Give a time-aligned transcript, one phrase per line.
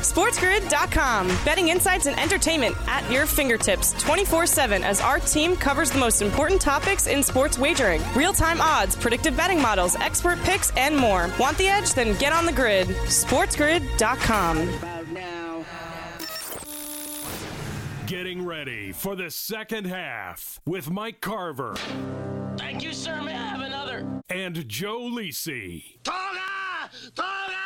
[0.00, 1.28] SportsGrid.com.
[1.44, 6.22] Betting insights and entertainment at your fingertips 24 7 as our team covers the most
[6.22, 11.30] important topics in sports wagering real time odds, predictive betting models, expert picks, and more.
[11.38, 11.92] Want the edge?
[11.94, 12.88] Then get on the grid.
[12.88, 14.68] SportsGrid.com.
[18.06, 21.76] Getting ready for the second half with Mike Carver.
[22.56, 23.22] Thank you, sir.
[23.22, 23.36] May
[24.00, 24.34] I?
[24.34, 25.84] And Joe Lisi.
[26.02, 26.90] Tonga!
[27.14, 27.56] Tonga!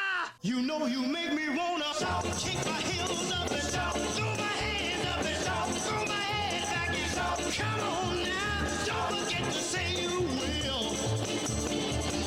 [0.43, 4.43] You know you make me wanna shout, kick my heels up and shout, throw my
[4.43, 7.39] hands up and shout, throw my head back and shout.
[7.39, 10.95] Come on now, don't forget to say you will.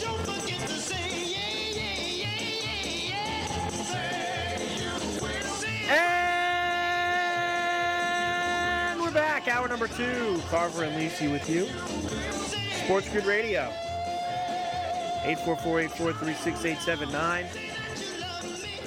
[0.02, 3.70] Don't forget to say yeah, yeah, yeah, yeah, yeah.
[3.84, 5.52] Say you will.
[5.62, 5.86] Say
[8.90, 9.48] And we're back.
[9.48, 10.42] Hour number two.
[10.50, 11.68] Carver and Lisi with you.
[12.84, 13.72] Sports Grid Radio.
[15.24, 17.48] 844-843-6879.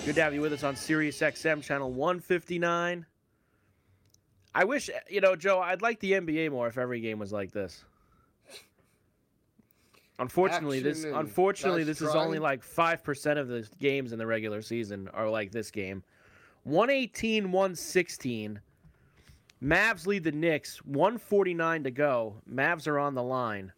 [0.05, 3.07] Good to have you with us on Sirius XM channel 159.
[4.55, 7.53] I wish, you know, Joe, I'd like the NBA more if every game was like
[7.53, 7.85] this.
[10.19, 14.27] Unfortunately, this Action and unfortunately this is only like 5% of the games in the
[14.27, 16.03] regular season are like this game.
[16.65, 18.61] 118 116.
[19.63, 22.37] Mavs lead the Knicks, 149 to go.
[22.51, 23.73] Mavs are on the line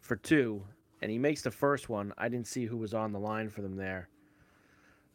[0.00, 0.62] for two,
[1.02, 2.14] and he makes the first one.
[2.16, 4.08] I didn't see who was on the line for them there.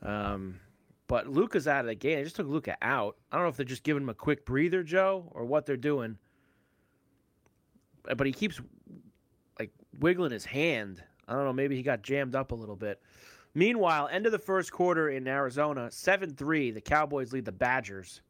[0.04, 0.60] Um,
[1.08, 2.18] but Luka's out of the game.
[2.18, 3.16] They just took Luca out.
[3.32, 5.78] I don't know if they're just giving him a quick breather, Joe, or what they're
[5.78, 6.18] doing.
[8.04, 8.60] But he keeps
[9.58, 11.02] like wiggling his hand.
[11.26, 11.54] I don't know.
[11.54, 13.02] Maybe he got jammed up a little bit.
[13.54, 16.72] Meanwhile, end of the first quarter in Arizona, 7 3.
[16.72, 18.22] The Cowboys lead the Badgers.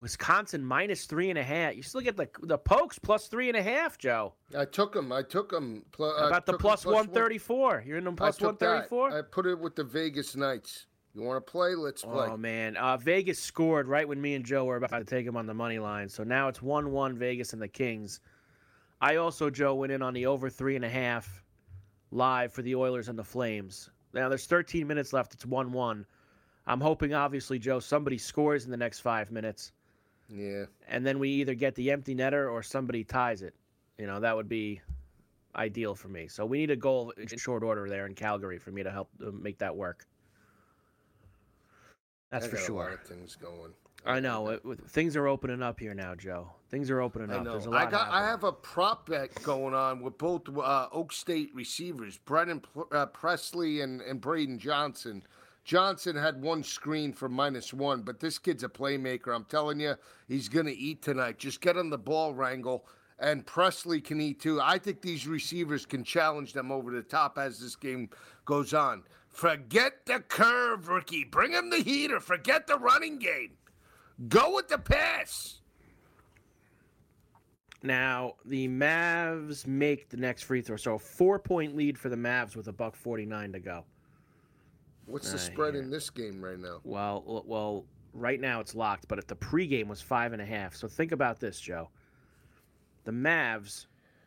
[0.00, 1.74] Wisconsin minus three and a half.
[1.74, 4.34] You still get the the Pokes plus three and a half, Joe.
[4.56, 5.12] I took them.
[5.12, 5.84] I took them.
[5.92, 7.82] Pl- How I about the plus plus one thirty four?
[7.86, 9.16] You're in the I plus one thirty four.
[9.16, 10.86] I put it with the Vegas Knights.
[11.14, 11.74] You want to play?
[11.74, 12.28] Let's play.
[12.30, 15.36] Oh man, uh, Vegas scored right when me and Joe were about to take him
[15.36, 16.08] on the money line.
[16.08, 18.20] So now it's one one Vegas and the Kings.
[19.00, 21.42] I also Joe went in on the over three and a half
[22.12, 23.90] live for the Oilers and the Flames.
[24.14, 25.34] Now there's 13 minutes left.
[25.34, 26.06] It's one one.
[26.68, 29.72] I'm hoping obviously Joe somebody scores in the next five minutes,
[30.28, 30.64] Yeah.
[30.88, 33.54] and then we either get the empty netter or somebody ties it.
[33.98, 34.80] You know that would be
[35.56, 36.28] ideal for me.
[36.28, 39.08] So we need a goal in short order there in Calgary for me to help
[39.26, 40.06] uh, make that work.
[42.30, 42.82] That's I for sure.
[42.82, 43.72] A lot of things going.
[44.06, 46.50] I know it, with- things are opening up here now, Joe.
[46.70, 47.44] Things are opening I up.
[47.44, 47.52] know.
[47.52, 48.08] There's a I got.
[48.10, 52.88] I have a prop bet going on with both uh, Oak State receivers, Brennan Pl-
[52.92, 55.22] uh, Presley and and Braydon Johnson.
[55.68, 59.36] Johnson had one screen for minus one, but this kid's a playmaker.
[59.36, 59.96] I'm telling you,
[60.26, 61.36] he's gonna eat tonight.
[61.36, 62.86] Just get on the ball wrangle,
[63.18, 64.62] and Presley can eat too.
[64.62, 68.08] I think these receivers can challenge them over the top as this game
[68.46, 69.02] goes on.
[69.28, 71.24] Forget the curve, Ricky.
[71.24, 72.18] Bring him the heater.
[72.18, 73.50] Forget the running game.
[74.26, 75.60] Go with the pass.
[77.82, 82.16] Now the Mavs make the next free throw, so a four point lead for the
[82.16, 83.84] Mavs with a buck forty nine to go.
[85.08, 86.80] What's the spread in this game right now?
[86.84, 90.74] Well, well, right now it's locked, but if the pregame was five and a half,
[90.74, 91.88] so think about this, Joe.
[93.04, 93.86] The Mavs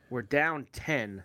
[0.09, 1.23] were down ten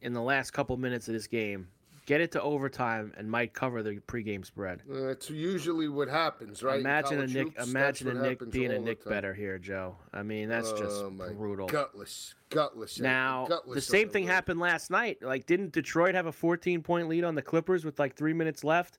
[0.00, 1.68] in the last couple minutes of this game.
[2.06, 4.82] Get it to overtime and might cover the pregame spread.
[4.90, 6.80] Uh, That's usually what happens, right?
[6.80, 7.56] Imagine a Knick.
[7.56, 9.12] hoops, imagine a Knick being a Knick time.
[9.12, 9.96] better here, Joe.
[10.12, 11.68] I mean, that's just Oh, brutal.
[11.68, 12.98] Gutless, gutless.
[12.98, 15.18] Now, gutless the same thing happened last night.
[15.22, 18.64] Like, didn't Detroit have a 14 point lead on the Clippers with like three minutes
[18.64, 18.98] left?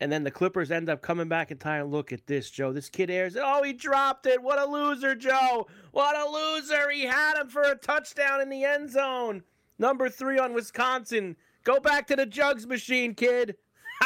[0.00, 1.86] And then the Clippers end up coming back in time.
[1.86, 2.72] Look at this, Joe.
[2.72, 3.36] This kid airs.
[3.40, 4.42] Oh, he dropped it.
[4.42, 5.68] What a loser, Joe.
[5.92, 6.90] What a loser.
[6.90, 9.44] He had him for a touchdown in the end zone.
[9.78, 11.36] Number three on Wisconsin.
[11.64, 13.56] Go back to the jugs machine, kid.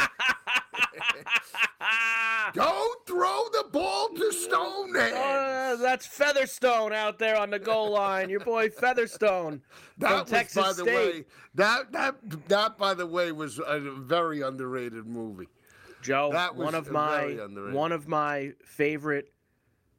[2.54, 5.14] Don't throw the ball to Stonehenge.
[5.14, 8.30] Uh, that's Featherstone out there on the goal line.
[8.30, 9.60] Your boy Featherstone
[9.98, 10.94] That was, Texas by the State.
[10.94, 11.24] way,
[11.56, 12.16] that that
[12.48, 15.48] that by the way was a very underrated movie.
[16.00, 17.32] Joe, that was one of my
[17.72, 19.32] one of my favorite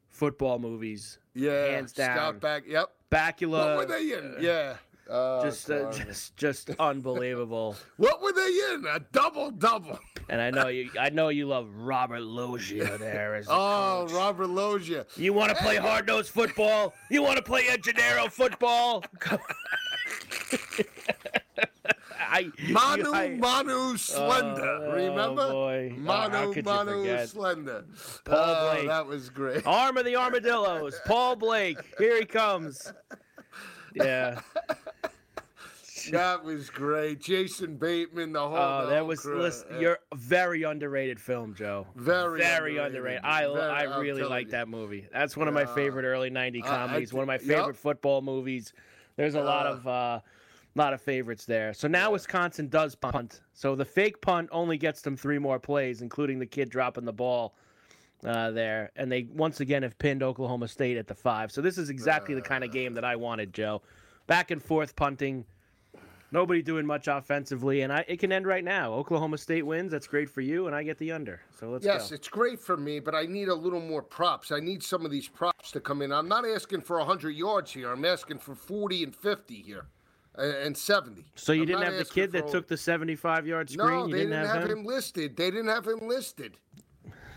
[0.08, 1.18] football movies.
[1.34, 2.16] Yeah, hands down.
[2.16, 2.64] Scout back.
[2.66, 2.90] Yep.
[3.10, 3.76] Bakula.
[3.76, 4.36] what were they in?
[4.40, 4.76] yeah.
[5.12, 7.74] Oh, Just, uh, just, just unbelievable.
[7.96, 8.84] what were they in?
[8.88, 9.98] A double double.
[10.28, 13.34] And I know you, I know you love Robert Loggia there.
[13.34, 14.14] As Oh, coach.
[14.14, 15.06] Robert Loggia.
[15.16, 16.94] You want to play hard nosed football?
[17.10, 19.02] You want to play Engineero football?
[22.32, 24.78] I, Manu I- Manu Slender.
[24.82, 25.48] Oh, Remember?
[25.50, 25.92] boy.
[25.96, 27.26] Oh, Manu you Manu?
[27.26, 27.84] Slender.
[28.24, 28.86] Paul oh, Blake.
[28.88, 29.66] that was great.
[29.66, 31.78] Arm of the Armadillos, Paul Blake.
[31.98, 32.92] Here he comes.
[33.94, 34.40] Yeah.
[36.10, 37.20] That was great.
[37.20, 38.56] Jason Bateman, the whole.
[38.56, 39.40] Oh, that was crew.
[39.40, 39.80] listen, Yeah.
[39.80, 41.86] you're very underrated film, Joe.
[41.96, 43.22] Very very underrated.
[43.22, 43.24] underrated.
[43.24, 43.60] I Very-
[43.90, 45.06] I really like that movie.
[45.12, 45.74] That's one of my Yeah.
[45.74, 47.12] favorite early '90 I- I comedies.
[47.12, 48.72] one of my favorite football movies.
[49.16, 49.70] There's a lot Uh.
[49.70, 50.20] of uh,
[50.76, 51.74] lot of favorites there.
[51.74, 53.40] So now Wisconsin does punt.
[53.54, 57.12] So the fake punt only gets them three more plays, including the kid dropping the
[57.12, 57.54] ball
[58.24, 61.50] uh, there, and they once again have pinned Oklahoma State at the five.
[61.50, 63.80] So this is exactly the kind of game that I wanted, Joe.
[64.26, 65.46] Back and forth punting.
[66.32, 68.92] Nobody doing much offensively, and I, it can end right now.
[68.92, 69.90] Oklahoma State wins.
[69.90, 71.40] That's great for you, and I get the under.
[71.58, 72.14] So let's Yes, go.
[72.14, 74.52] it's great for me, but I need a little more props.
[74.52, 76.12] I need some of these props to come in.
[76.12, 77.90] I'm not asking for 100 yards here.
[77.90, 79.86] I'm asking for 40 and 50 here,
[80.36, 81.24] and 70.
[81.34, 83.88] So you I'm didn't have the kid that took the 75 yard screen?
[83.88, 84.78] No, you they didn't, have, him?
[84.78, 85.36] him listed.
[85.36, 86.56] They didn't have him listed.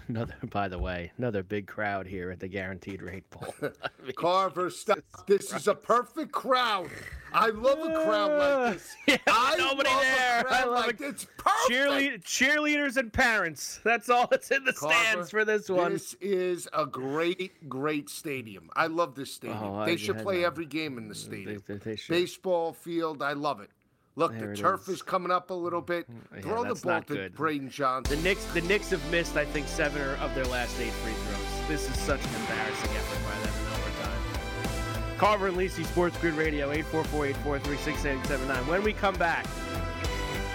[0.10, 3.54] Another, by the way, another big crowd here at the Guaranteed Rate Bowl.
[3.62, 3.70] I
[4.04, 5.00] mean, Carver, stop.
[5.28, 6.90] This is a perfect crowd.
[7.32, 8.96] I love a crowd like this.
[9.08, 10.40] Yeah, I nobody love there.
[10.40, 11.06] A crowd I love like it.
[11.06, 11.72] It's perfect.
[11.72, 13.80] Cheerlead, cheerleaders and parents.
[13.84, 15.94] That's all that's in the Carver, stands for this one.
[15.94, 18.70] This is a great, great stadium.
[18.76, 19.64] I love this stadium.
[19.64, 20.48] Oh, I- they should I play know.
[20.48, 21.64] every game in the stadium.
[21.66, 22.12] they- they should.
[22.14, 23.70] Baseball field, I love it.
[24.16, 24.88] Look, There the turf is.
[24.88, 25.02] Mm, is.
[25.02, 26.06] coming up a little bit.
[26.36, 27.34] yeah, Throw the ball to good.
[27.36, 28.22] Braydon The Johnson.
[28.24, 31.68] Knicks, the Knicks have missed, I think, seven of their last eight free throws.
[31.68, 35.18] This is such an embarrassing effort by them in overtime.
[35.18, 38.68] Carver and Lisi Sports Grid Radio, 844-843-6879.
[38.68, 39.48] When we come back,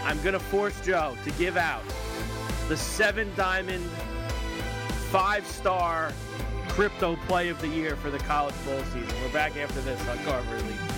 [0.04, 1.82] I'm going to force Joe to give out
[2.68, 3.84] the seven diamond,
[5.10, 6.12] five star
[6.68, 9.08] crypto play of the year for the college bowl season.
[9.22, 10.97] We're back after this on Carver and Lisi.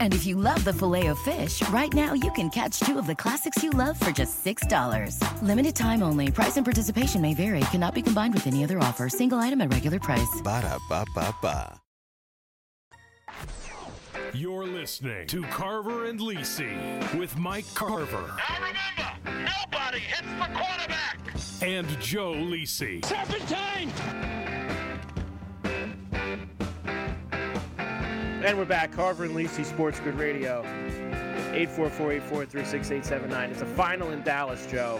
[0.00, 3.06] And if you love the filet of fish, right now you can catch two of
[3.06, 5.42] the classics you love for just $6.
[5.42, 6.30] Limited time only.
[6.32, 7.60] Price and participation may vary.
[7.70, 9.08] Cannot be combined with any other offer.
[9.08, 10.40] Single item at regular price.
[10.42, 11.80] Ba-da-ba-ba-ba.
[14.32, 21.18] You're listening to Carver and Lisi with Mike Carver And remember, nobody hits the quarterback.
[21.62, 23.04] and Joe Lisi.
[23.04, 23.90] Serpentine!
[28.42, 28.90] And we're back.
[28.92, 30.62] Carver and Lisi Sports Grid Radio.
[31.52, 33.50] 844-843-6879.
[33.50, 34.98] It's a final in Dallas, Joe.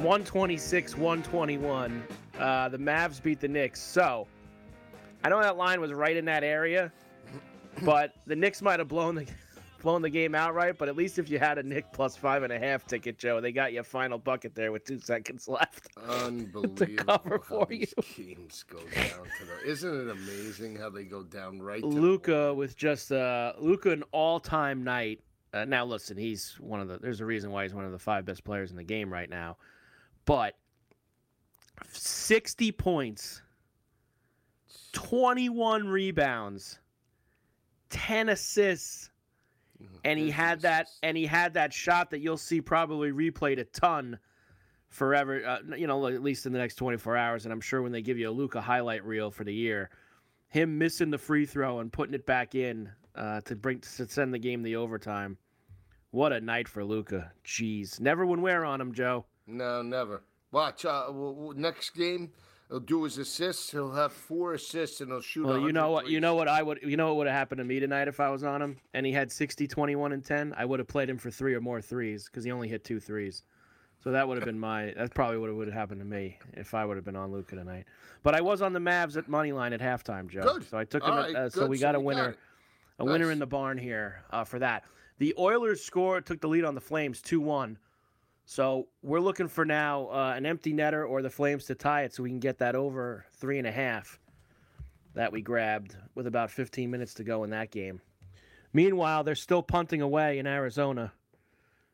[0.00, 2.02] 126-121.
[2.38, 3.80] Uh, the Mavs beat the Knicks.
[3.80, 4.26] So,
[5.24, 6.92] I know that line was right in that area,
[7.82, 9.26] but the Knicks might have blown the
[9.84, 10.78] blown the game outright.
[10.78, 13.40] But at least if you had a Knick plus five and a half ticket, Joe,
[13.40, 15.86] they got you a final bucket there with two seconds left.
[16.08, 17.04] Unbelievable.
[17.04, 19.70] cover how for these Games go down to the.
[19.70, 21.84] Isn't it amazing how they go down right?
[21.84, 25.20] Luka with just uh Luka an all time night.
[25.52, 26.98] Uh, now, listen, he's one of the.
[26.98, 29.30] There's a reason why he's one of the five best players in the game right
[29.30, 29.56] now,
[30.24, 30.56] but
[31.92, 33.40] 60 points,
[34.92, 36.80] 21 rebounds,
[37.90, 39.10] 10 assists,
[40.04, 40.88] and he had that.
[41.02, 44.18] And he had that shot that you'll see probably replayed a ton
[44.88, 45.44] forever.
[45.44, 47.44] Uh, you know, at least in the next 24 hours.
[47.44, 49.90] And I'm sure when they give you a Luka highlight reel for the year,
[50.48, 54.32] him missing the free throw and putting it back in uh, to bring to send
[54.32, 55.36] the game the overtime.
[56.10, 57.32] What a night for Luka.
[57.44, 59.24] Jeez, never would wear on him, Joe.
[59.48, 60.22] No, never.
[60.52, 60.84] Watch.
[60.84, 62.30] Uh, w- w- next game,
[62.68, 63.70] he'll do his assists.
[63.70, 65.46] He'll have four assists and he'll shoot.
[65.46, 66.08] Well, you know what?
[66.08, 66.80] You know what I would.
[66.82, 69.04] You know what would have happened to me tonight if I was on him and
[69.06, 70.54] he had 60, 21, and 10.
[70.56, 73.00] I would have played him for three or more threes because he only hit two
[73.00, 73.42] threes.
[74.02, 74.92] So that would have been my.
[74.96, 77.56] That's probably what would have happened to me if I would have been on Luka
[77.56, 77.86] tonight.
[78.22, 80.42] But I was on the Mavs at money line at halftime, Joe.
[80.42, 80.68] Good.
[80.68, 81.14] So I took him.
[81.14, 82.28] Right, uh, so we So got a we got winner.
[82.30, 82.38] it.
[82.98, 83.32] a winner Nice.
[83.32, 84.84] in the barn here uh, for that.
[85.18, 87.78] The Oilers score took the lead on the Flames 2 1.
[88.46, 92.12] So we're looking for now uh, an empty netter or the Flames to tie it
[92.12, 94.18] so we can get that over three and a half
[95.14, 98.00] that we grabbed with about 15 minutes to go in that game.
[98.72, 101.12] Meanwhile, they're still punting away in Arizona.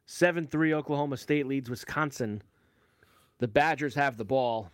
[0.07, 2.43] 7 3 Oklahoma State leads Wisconsin.
[3.39, 4.71] The Badgers have the ball.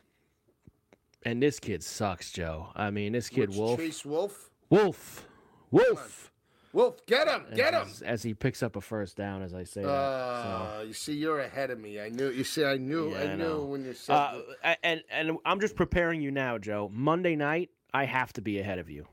[1.24, 2.68] And this kid sucks, Joe.
[2.74, 3.80] I mean, this kid, Which, Wolff.
[3.80, 4.50] Chase Wolff.
[4.70, 5.26] Wolff.
[5.70, 6.32] Wolff.
[6.76, 7.88] Wolff, get him, get him.
[7.88, 9.88] As, as he picks up a first down, as I say that.
[9.88, 11.98] Uh, you see, you're ahead of me.
[11.98, 12.28] I knew.
[12.28, 13.12] You see, I knew.
[13.12, 14.12] Yeah, I, I knew when you said.
[14.12, 14.40] Uh,
[14.82, 16.90] and and I'm just preparing you now, Joe.
[16.92, 19.06] Monday night, I have to be ahead of you.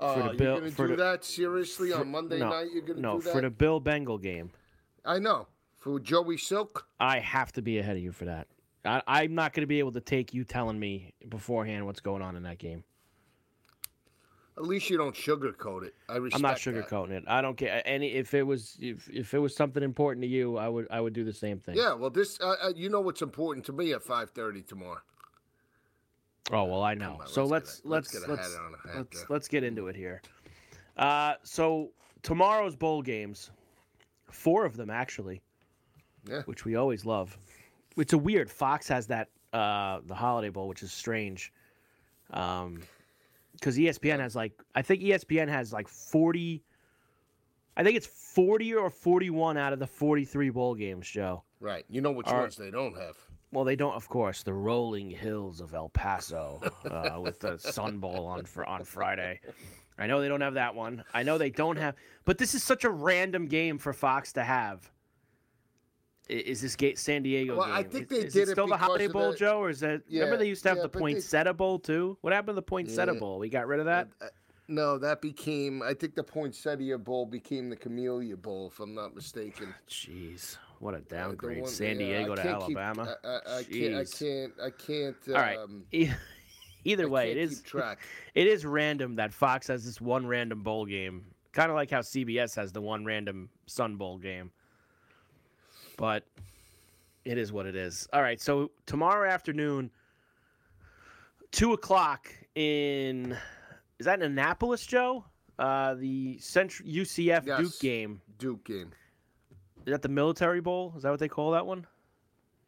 [0.00, 2.68] uh, for the you're Bill- gonna for do the- that seriously on Monday no, night?
[2.72, 3.32] You're gonna no do that?
[3.34, 4.50] for the Bill Bengal game.
[5.04, 5.46] I know.
[5.76, 6.86] For Joey Silk.
[6.98, 8.48] I have to be ahead of you for that.
[8.82, 12.22] I, I'm not going to be able to take you telling me beforehand what's going
[12.22, 12.82] on in that game.
[14.58, 15.94] At least you don't sugarcoat it.
[16.08, 16.60] I respect I'm not that.
[16.60, 17.24] sugarcoating it.
[17.28, 20.56] I don't care any if it was if, if it was something important to you,
[20.56, 21.76] I would I would do the same thing.
[21.76, 25.00] Yeah, well, this uh, uh, you know what's important to me at 5:30 tomorrow.
[26.50, 27.18] Oh well, I know.
[27.20, 29.48] on, so let's let's get a- let's let's get a let's on a let's, let's
[29.48, 30.22] get into it here.
[30.96, 31.90] Uh, so
[32.22, 33.50] tomorrow's bowl games,
[34.30, 35.40] four of them actually,
[36.28, 36.42] Yeah.
[36.46, 37.38] which we always love.
[37.96, 38.50] It's a weird.
[38.50, 41.52] Fox has that uh, the Holiday Bowl, which is strange.
[42.30, 42.80] Um,
[43.58, 46.62] because ESPN has like I think ESPN has like forty.
[47.76, 51.44] I think it's forty or forty-one out of the forty-three bowl games, Joe.
[51.60, 51.84] Right.
[51.88, 53.16] You know which Are- ones they don't have.
[53.50, 54.42] Well, they don't, of course.
[54.42, 56.60] The rolling hills of El Paso
[56.90, 59.40] uh, with the Sun Bowl on for on Friday.
[59.98, 61.02] I know they don't have that one.
[61.14, 64.44] I know they don't have, but this is such a random game for Fox to
[64.44, 64.90] have.
[66.28, 67.74] Is this gate San Diego Well, game?
[67.74, 69.80] I think they is did it it still the Holiday Bowl, the- Joe, or is
[69.80, 70.02] that?
[70.08, 72.18] Yeah, remember they used to have yeah, the they- Poinsettia Bowl too.
[72.20, 73.18] What happened to the Poinsettia Yeah.
[73.20, 73.38] Bowl?
[73.38, 74.08] We got rid of that.
[74.20, 74.26] Uh,
[74.70, 75.82] No, that became.
[75.82, 79.74] I think the Poinsettia Bowl became the Camellia Bowl, if I'm not mistaken.
[79.88, 81.62] Jeez, what a Uh, downgrade!
[81.62, 83.16] one- San Diego to can't keep- Alabama.
[83.24, 83.94] I, I, I can't.
[83.94, 84.52] I can't.
[84.62, 85.16] I can't.
[85.28, 85.56] All right.
[85.58, 85.84] Um,
[86.84, 87.62] Either way, it is.
[88.34, 92.00] It is random that Fox has this one random bowl game, kind of like how
[92.00, 94.52] CBS has the one random Sun Bowl game.
[95.98, 96.24] But
[97.26, 98.08] it is what it is.
[98.14, 99.90] All right, so tomorrow afternoon,
[101.52, 103.36] two o'clock in
[103.98, 105.24] is that in Annapolis, Joe?
[105.58, 108.20] Uh, the Central UCF Duke game.
[108.38, 108.90] Duke game.
[109.84, 110.94] Is that the Military Bowl?
[110.96, 111.84] Is that what they call that one?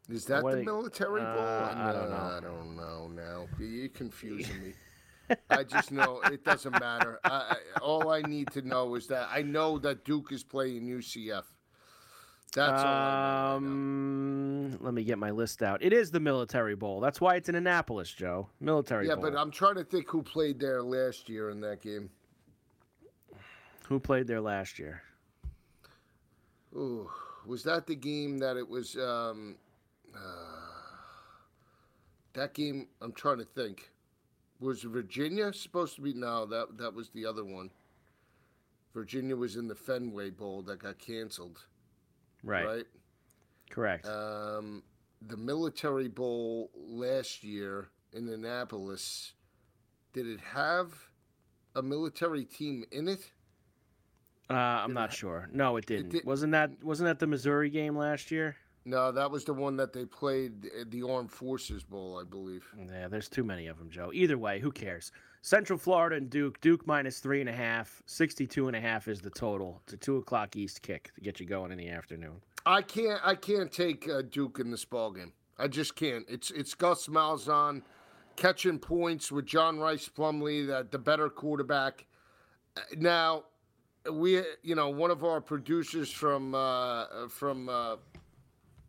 [0.09, 1.39] Is that the they- military bowl?
[1.39, 2.23] Uh, I don't No, know.
[2.37, 3.47] I don't know now.
[3.65, 4.73] You're confusing me.
[5.51, 7.21] I just know it doesn't matter.
[7.23, 10.83] I, I, all I need to know is that I know that Duke is playing
[10.83, 11.45] UCF.
[12.55, 13.55] That's all I know.
[13.55, 13.79] right now.
[14.73, 15.83] Um, let me get my list out.
[15.83, 17.01] It is the Military Bowl.
[17.01, 18.49] That's why it's in Annapolis, Joe.
[18.61, 19.17] Military bowl.
[19.17, 19.31] Yeah, Bowl.
[19.31, 22.11] but I'm trying to think who played there last year in that game.
[23.89, 25.03] Who played there last year?
[26.75, 27.11] Ooh,
[27.47, 28.97] was that the game that it was?
[28.97, 29.57] Um,
[30.15, 30.19] uh,
[32.35, 33.91] that game, I'm trying to think.
[34.61, 36.15] Was Virginia supposed to be?
[36.15, 37.71] No, that that was the other one.
[38.95, 41.65] Virginia was in the Fenway Bowl that got canceled.
[42.43, 42.67] Right.
[42.67, 42.85] Right.
[43.71, 44.07] Correct.
[44.07, 44.83] Um,
[45.23, 49.33] the Military Bowl last year in Annapolis.
[50.13, 50.93] Did it have
[51.77, 53.31] a military team in it?
[54.49, 55.49] uh, I'm not sure.
[55.53, 56.11] No, it didn't.
[56.11, 58.57] did- wasn't that wasn't that the Missouri game last year?
[58.85, 62.67] No, that was the one that they played at the Armed Forces Bowl, I believe.
[62.89, 64.11] Yeah, there's too many of them, Joe.
[64.13, 65.13] Either way, who cares?
[65.43, 66.61] Central Florida and Duke.
[66.61, 68.03] Duke minus three and a half.
[68.07, 69.81] 62 and a half is the total.
[69.85, 72.43] It's a two o'clock East kick to get you going in the afternoon.
[72.67, 73.21] I can't.
[73.25, 75.33] I can't take uh, Duke in this ball game.
[75.59, 76.25] I just can't.
[76.29, 77.83] It's it's Gus Malzahn
[78.37, 82.07] catching points with John Rhys Plumlee, that the better quarterback.
[82.77, 83.45] Uh, Now,
[84.11, 87.97] we, you know, one of our producers from uh, from uh,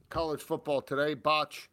[0.10, 1.70] college football today, Botch,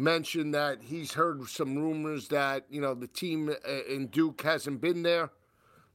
[0.00, 4.80] mentioned that he's heard some rumors that you know the team uh, in Duke hasn't
[4.80, 5.30] been there.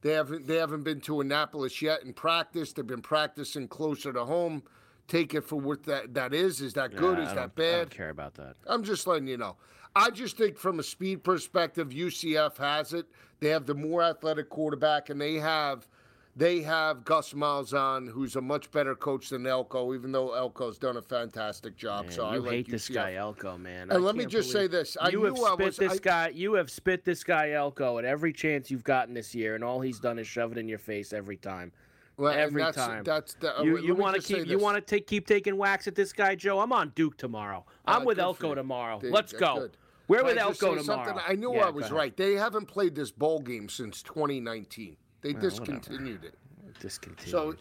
[0.02, 2.72] They haven't they haven't been to Annapolis yet in practice.
[2.72, 4.62] They've been practicing closer to home.
[5.08, 6.60] Take it for what that that is.
[6.60, 7.18] Is that good?
[7.18, 7.74] Nah, is that bad?
[7.74, 8.56] I don't care about that.
[8.66, 9.56] I'm just letting you know.
[9.94, 13.06] I just think from a speed perspective, UCF has it.
[13.40, 15.88] They have the more athletic quarterback, and they have
[16.36, 20.98] they have Gus Malzahn, who's a much better coach than Elko, even though Elko's done
[20.98, 22.04] a fantastic job.
[22.06, 23.84] Man, so I you like hate this guy Elko, man.
[23.84, 24.96] And I let me just say this.
[25.00, 26.28] I you knew have I spit was- this I- guy.
[26.28, 29.80] You have spit this guy Elko at every chance you've gotten this year, and all
[29.80, 31.72] he's done is shove it in your face every time.
[32.18, 33.04] Well, every that's- time.
[33.04, 36.12] that's the- you you want to keep you want to keep taking whacks at this
[36.12, 36.60] guy, Joe.
[36.60, 37.64] I'm on Duke tomorrow.
[37.86, 38.98] I'm Uh, with Elko tomorrow.
[39.00, 39.54] Dude, Let's go.
[39.60, 39.76] good.
[40.08, 41.04] With I Elko say something?
[41.14, 41.22] tomorrow.
[41.26, 42.16] I knew Yeah, I was right.
[42.16, 44.96] They haven't played this bowl game since 2019.
[45.26, 45.64] They Well, whatever.
[45.80, 46.34] discontinued it.
[46.80, 47.30] Discontinued.
[47.30, 47.54] So,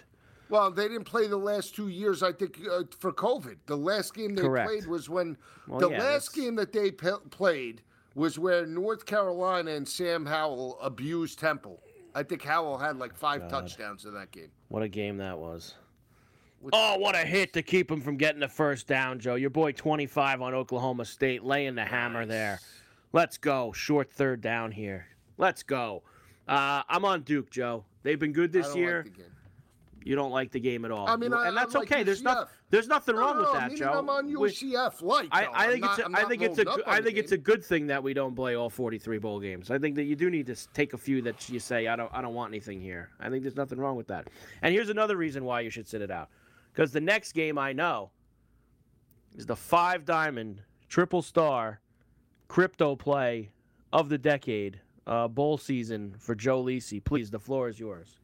[0.50, 2.22] well, they didn't play the last two years.
[2.22, 4.70] I think uh, for COVID, the last game they Correct.
[4.70, 5.36] played was when
[5.68, 7.82] Well, the yeah, last that's- game that they pe- played
[8.14, 11.82] was where North Carolina and Sam Howell abused Temple.
[12.14, 14.52] I think Howell had like five touchdowns in that game.
[14.70, 15.74] What a game that was.
[16.72, 19.36] Oh, what a hit to keep him from getting the first down, Joe.
[19.36, 22.60] Your boy 25 on Oklahoma State laying the hammer there.
[23.12, 23.72] Let's go.
[23.74, 25.08] Short third down here.
[25.38, 26.04] Let's go.
[26.48, 27.86] Uh, I'm on Duke, Joe.
[28.04, 29.04] They've been good this year.
[29.06, 29.28] Like.
[30.04, 31.08] You don't like the game at all.
[31.10, 32.04] I mean, I- and that's like okay.
[32.04, 33.92] There's not, there's nothing No, wrong no, with that, Joe.
[33.92, 35.30] I'm on UCF light.
[35.32, 35.46] I.
[35.46, 37.32] I I'm think not- it's a, I'm I think it's a good, I think it's
[37.32, 39.72] a good thing that we don't play all 43 bowl games.
[39.72, 42.12] I think that you do need to take a few that you say I don't
[42.14, 43.10] I don't want anything here.
[43.20, 44.28] I think there's nothing wrong with that.
[44.62, 46.30] And here's another reason why you should sit it out.
[46.76, 48.12] Cuz the next game I know
[49.36, 51.80] is the 5 diamond triple star
[52.48, 53.50] crypto play
[53.92, 57.04] of the decade uh, bowl season for Joe Lisi.
[57.04, 58.18] Please, the floor is yours.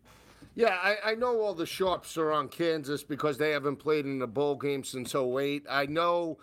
[0.56, 4.22] Yeah, I, I know all the sharps are on Kansas because they haven't played in
[4.22, 5.66] a bowl game since 08.
[5.70, 6.40] I know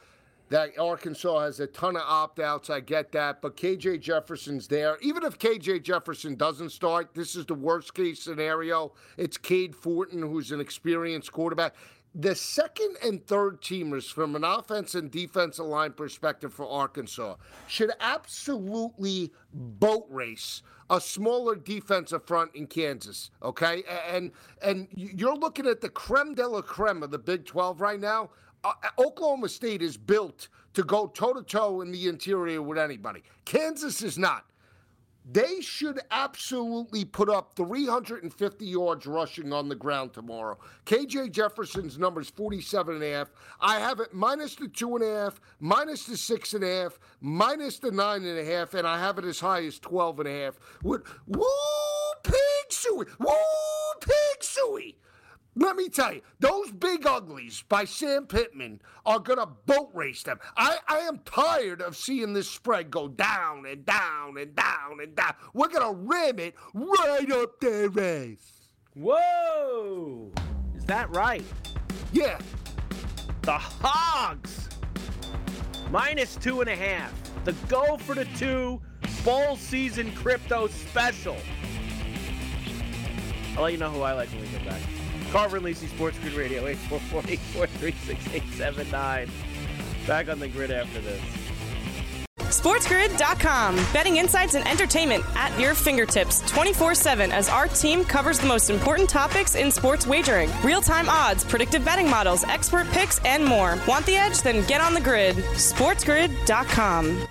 [0.48, 2.70] that Arkansas has a ton of opt outs.
[2.70, 3.42] I get that.
[3.42, 4.96] But KJ Jefferson's there.
[5.02, 8.92] Even if KJ Jefferson doesn't start, this is the worst case scenario.
[9.16, 11.74] It's Cade Fortin, who's an experienced quarterback.
[12.20, 17.36] The second and third teamers, from an offense and defensive line perspective for Arkansas,
[17.68, 23.30] should absolutely boat race a smaller defensive front in Kansas.
[23.40, 27.80] Okay, and and you're looking at the creme de la creme of the Big 12
[27.80, 28.30] right now.
[28.64, 33.22] Uh, Oklahoma State is built to go toe to toe in the interior with anybody.
[33.44, 34.44] Kansas is not.
[35.30, 40.58] They should absolutely put up 350 yards rushing on the ground tomorrow.
[40.86, 43.30] KJ Jefferson's number is 47 and a half.
[43.60, 46.98] I have it minus the two and a half, minus the six and a half,
[47.20, 50.28] minus the nine and a half, and I have it as high as 12 and
[50.28, 50.58] a half.
[50.82, 51.02] Woo
[52.22, 52.34] pig
[52.70, 53.34] suey, woo
[54.00, 54.96] pig suey.
[55.58, 60.22] Let me tell you, those big uglies by Sam Pittman are going to boat race
[60.22, 60.38] them.
[60.56, 65.16] I, I am tired of seeing this spread go down and down and down and
[65.16, 65.34] down.
[65.54, 68.68] We're going to rim it right up their race.
[68.94, 70.30] Whoa!
[70.76, 71.42] Is that right?
[72.12, 72.38] Yeah.
[73.42, 74.68] The Hogs
[75.90, 77.12] minus two and a half.
[77.44, 78.80] The go for the two
[79.24, 81.36] bowl season crypto special.
[83.56, 84.80] I'll let you know who I like when we get back.
[85.30, 89.30] Carver and Lisi Sports Grid Radio 844-843-6879.
[90.06, 91.20] Back on the grid after this.
[92.38, 93.76] SportsGrid.com.
[93.92, 98.70] Betting insights and entertainment at your fingertips 24 7 as our team covers the most
[98.70, 103.78] important topics in sports wagering real time odds, predictive betting models, expert picks, and more.
[103.86, 104.40] Want the edge?
[104.40, 105.36] Then get on the grid.
[105.36, 107.26] SportsGrid.com.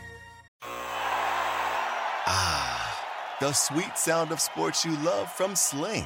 [2.29, 6.05] Ah, the sweet sound of sports you love from Sling.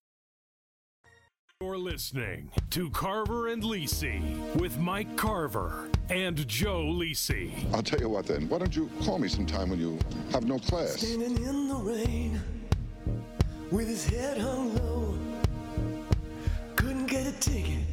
[1.61, 4.19] You're listening to Carver and Lisi
[4.55, 7.51] with Mike Carver and Joe Lisi.
[7.71, 8.49] I'll tell you what then.
[8.49, 9.99] Why don't you call me sometime when you
[10.31, 10.93] have no class?
[10.93, 12.41] Standing in the rain
[13.69, 15.15] with his head hung low.
[16.77, 17.85] Couldn't get a ticket.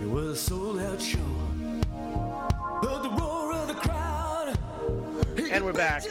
[0.00, 1.18] It was a sold out show.
[2.82, 4.58] Heard the roar of the crowd.
[5.52, 6.02] And we're back.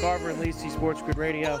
[0.00, 1.60] Carver and Lisi Sports Grid Radio.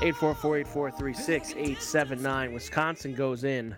[0.00, 2.52] 844-843-6879.
[2.52, 3.74] Wisconsin goes in.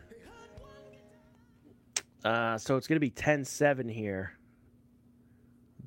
[2.25, 4.33] Uh, so it's going to be 10-7 here.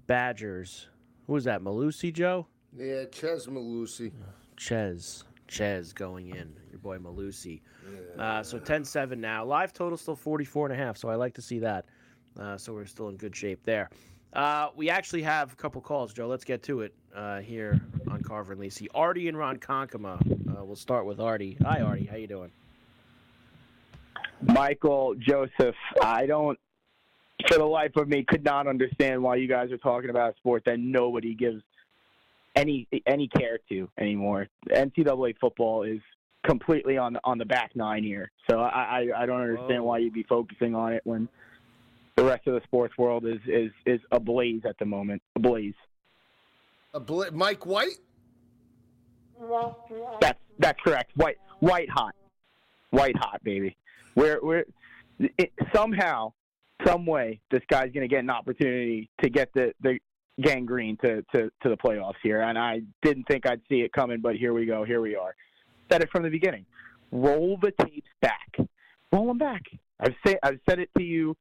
[0.08, 0.88] Badgers.
[1.28, 1.62] Who was that?
[1.62, 2.48] Mellusi, Joe?
[2.78, 4.12] Yeah, Chez Mellusi.
[4.56, 5.26] Chez.
[5.48, 6.54] Chez going in.
[6.70, 7.62] Your boy Mellusi.
[8.18, 9.44] Uh, so 10-7 now.
[9.44, 11.86] Live total still 44 and a half, so I like to see that.
[12.40, 13.90] Uh, so we're still in good shape there.
[14.34, 16.28] Uh, we actually have a couple calls, Joe.
[16.28, 17.82] Let's get to it uh, here
[18.30, 18.88] Carver and Lisi.
[18.94, 20.22] Artie and Ronkonkoma.
[20.22, 21.58] Uh, we'll start with Artie.
[21.64, 22.06] Hi, Artie.
[22.06, 22.52] How you doing?
[24.42, 26.58] Michael, Joseph, I don't,
[27.48, 30.38] for the life of me, could not understand why you guys are talking about a
[30.38, 31.62] sport that nobody gives
[32.56, 34.48] any any care to anymore.
[34.70, 36.00] NCAA football is
[36.46, 38.70] completely on the on the back nine here, so I
[39.18, 41.28] I, I don't understand why you'd be focusing on it when
[42.16, 45.22] the rest of the sports world is is is ablaze at the moment.
[45.36, 45.74] Ablaze.
[46.94, 48.00] A bl- Mike White?
[50.22, 51.12] That's that's correct.
[51.16, 52.16] White white hot,
[52.92, 53.76] white hot, baby.
[54.16, 54.66] We're we're
[55.20, 56.34] it, somehow,
[56.86, 60.00] some way, this guy's to get an opportunity to get the the
[60.42, 63.92] Gang Green to, to to the playoffs here, and I didn't think I'd see it
[63.94, 64.84] coming, but here we go.
[64.84, 65.36] Here we are.
[65.92, 66.66] Said it from the beginning.
[67.12, 68.58] Roll the tapes back.
[69.12, 69.64] Roll them back.
[70.00, 71.36] I've say I've said it to you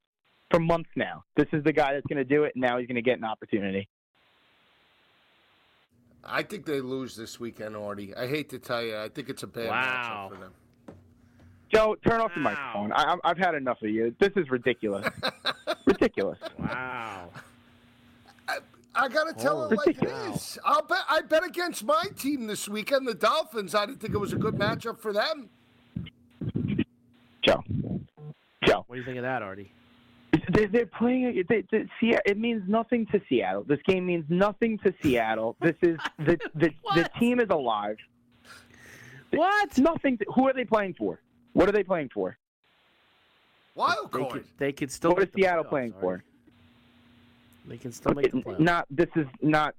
[0.50, 1.24] for months now.
[1.37, 3.18] This is the guy that's going to do it, and now he's going to get
[3.18, 3.88] an opportunity.
[6.24, 8.14] I think they lose this weekend, Artie.
[8.14, 8.96] I hate to tell you.
[8.96, 10.28] I think it's a bad Wow.
[10.31, 10.52] matchup for them.
[11.72, 12.92] Joe, turn off the microphone.
[12.92, 14.14] I, I'm- I've had enough of you.
[14.18, 15.07] This is ridiculous.
[15.87, 16.38] ridiculous.
[16.59, 17.31] Wow.
[18.94, 20.59] I gotta tell Oh, it like it ridiculous.
[20.64, 23.72] I'll bet I bet against my team this weekend, the Dolphins.
[23.74, 25.50] I didn't think it was a good matchup for them.
[27.42, 27.62] Joe.
[28.64, 28.85] Joe.
[28.88, 29.70] What do you think of that, Artie?
[30.50, 31.44] They, they're playing.
[31.48, 33.64] They, they, Seattle, it means nothing to Seattle.
[33.64, 35.56] This game means nothing to Seattle.
[35.61, 37.96] This is the the, the team is alive.
[39.32, 39.76] What?
[39.78, 40.18] Nothing.
[40.18, 41.20] To, who are they playing for?
[41.52, 42.37] What are they playing for?
[43.74, 44.32] Wild They card.
[44.32, 45.11] could, they could still.
[45.11, 46.00] What is make the Seattle playoffs, playing Artie.
[46.00, 46.24] for?
[47.66, 48.61] They can still make the playoffs.
[48.61, 48.87] Not.
[48.90, 49.74] This is not.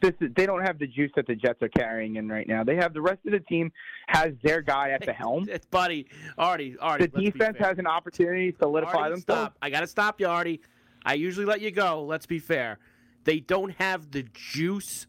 [0.00, 0.30] This is.
[0.36, 2.62] They don't have the juice that the Jets are carrying in right now.
[2.62, 3.72] They have the rest of the team
[4.06, 5.46] has their guy at the helm.
[5.48, 6.06] It's buddy,
[6.36, 7.06] Artie, Artie.
[7.06, 9.22] The defense has an opportunity to solidify Artie, themselves.
[9.22, 9.56] Stop.
[9.60, 10.60] I got to stop you, Artie.
[11.04, 12.04] I usually let you go.
[12.04, 12.78] Let's be fair.
[13.24, 15.06] They don't have the juice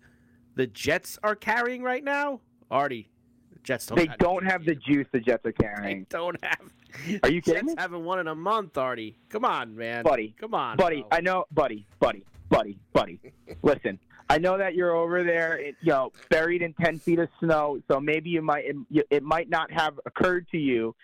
[0.56, 2.42] the Jets are carrying right now.
[2.72, 3.10] Artie,
[3.54, 3.98] the Jets don't.
[3.98, 6.00] They have don't have the juice the Jets are carrying.
[6.00, 6.74] They don't have.
[7.24, 7.76] Are you kidding Jets me?
[7.78, 9.18] haven't won in a month, Artie.
[9.30, 10.04] Come on, man.
[10.04, 10.36] buddy.
[10.40, 11.02] Come on, buddy.
[11.02, 11.08] bro.
[11.12, 13.20] I know, buddy, buddy, buddy, buddy.
[13.62, 14.00] Listen,
[14.30, 17.82] I know that you're over there, you know, buried in ten feet of snow.
[17.90, 20.96] So maybe you might, it, it might not have occurred to you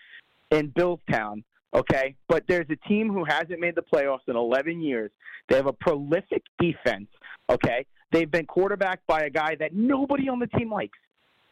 [0.50, 1.42] in Billstown.
[1.74, 5.10] Okay, but there's a team who hasn't made the playoffs in 11 years.
[5.48, 7.08] They have a prolific defense.
[7.50, 10.98] Okay, they've been quarterbacked by a guy that nobody on the team likes.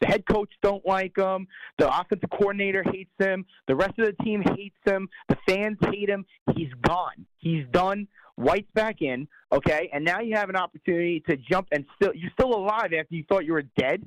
[0.01, 1.47] The head coach don't like him.
[1.77, 3.45] The offensive coordinator hates him.
[3.67, 5.09] The rest of the team hates him.
[5.29, 6.25] The fans hate him.
[6.55, 7.25] He's gone.
[7.37, 8.07] He's done.
[8.35, 9.27] White's back in.
[9.51, 13.15] Okay, and now you have an opportunity to jump and still you're still alive after
[13.15, 14.03] you thought you were dead.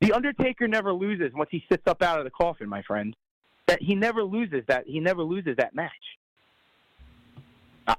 [0.00, 3.16] The Undertaker never loses once he sits up out of the coffin, my friend.
[3.66, 5.92] That he never loses that he never loses that match.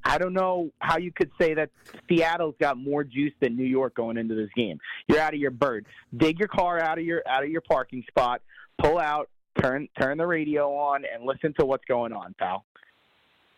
[0.04, 1.72] I- don't know how you could say that
[2.08, 4.80] Seattle's got more juice than New York going into this game.
[5.08, 5.88] You're out of your bird.
[6.16, 8.42] Dig your car out of your out of your parking spot.
[8.78, 9.30] Pull out.
[9.60, 12.66] Turn turn the radio on and listen to what's going on, pal.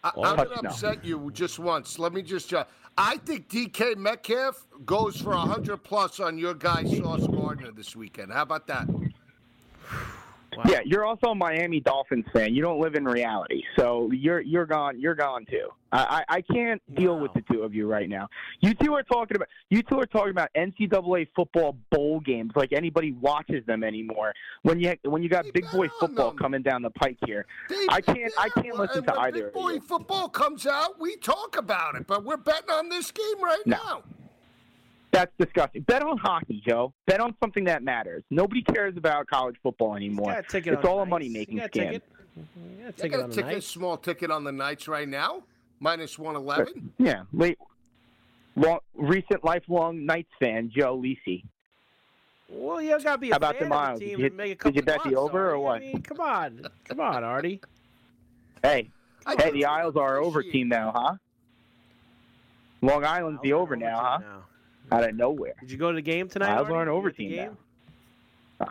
[0.03, 1.99] I, I'm going to upset you just once.
[1.99, 2.53] Let me just.
[2.53, 2.65] Uh,
[2.97, 8.31] I think DK Metcalf goes for 100 plus on your guy, Sauce Gardner, this weekend.
[8.33, 8.87] How about that?
[10.67, 12.53] Yeah, you're also a Miami Dolphins fan.
[12.53, 14.99] You don't live in reality, so you're you're gone.
[14.99, 15.69] You're gone too.
[15.93, 18.27] I I, I can't deal with the two of you right now.
[18.59, 22.73] You two are talking about you two are talking about NCAA football bowl games like
[22.73, 24.33] anybody watches them anymore.
[24.63, 27.45] When you when you got big boy football coming down the pike here,
[27.89, 29.81] I can't I can't listen to when either Big of boy you.
[29.81, 33.77] football comes out, we talk about it, but we're betting on this game right No.
[33.77, 34.03] now.
[35.12, 35.82] That's disgusting.
[35.84, 36.93] Bet on hockey, Joe.
[37.06, 38.24] Bet on something that matters.
[38.30, 40.32] Nobody cares about college football anymore.
[40.32, 41.10] got a ticket It's all a ice.
[41.10, 41.84] money making You got a scam.
[41.91, 42.04] ticket?
[42.80, 43.63] Yeah, I take got it a ticket, night.
[43.63, 45.43] small ticket on the Knights right now,
[45.82, 46.93] minus one eleven.
[47.00, 47.58] Uh, yeah, late,
[48.56, 51.43] long, recent lifelong Knights fan Joe Lisi.
[52.47, 54.00] Well, you gotta be a How about fan the of Miles?
[54.00, 55.60] the Did team you- and make a did you couple bet the bucks, over or
[55.60, 55.76] what?
[55.78, 57.60] I mean, come on, come on, Artie.
[58.63, 58.89] Hey,
[59.26, 61.15] I hey, the Isles are over team now, huh?
[62.82, 64.17] Long Island's the over now, huh?
[64.19, 64.43] now.
[64.91, 65.54] Out of nowhere.
[65.62, 66.49] Did you go to the game tonight?
[66.56, 67.58] I was are an You over the team game?
[68.60, 68.67] now.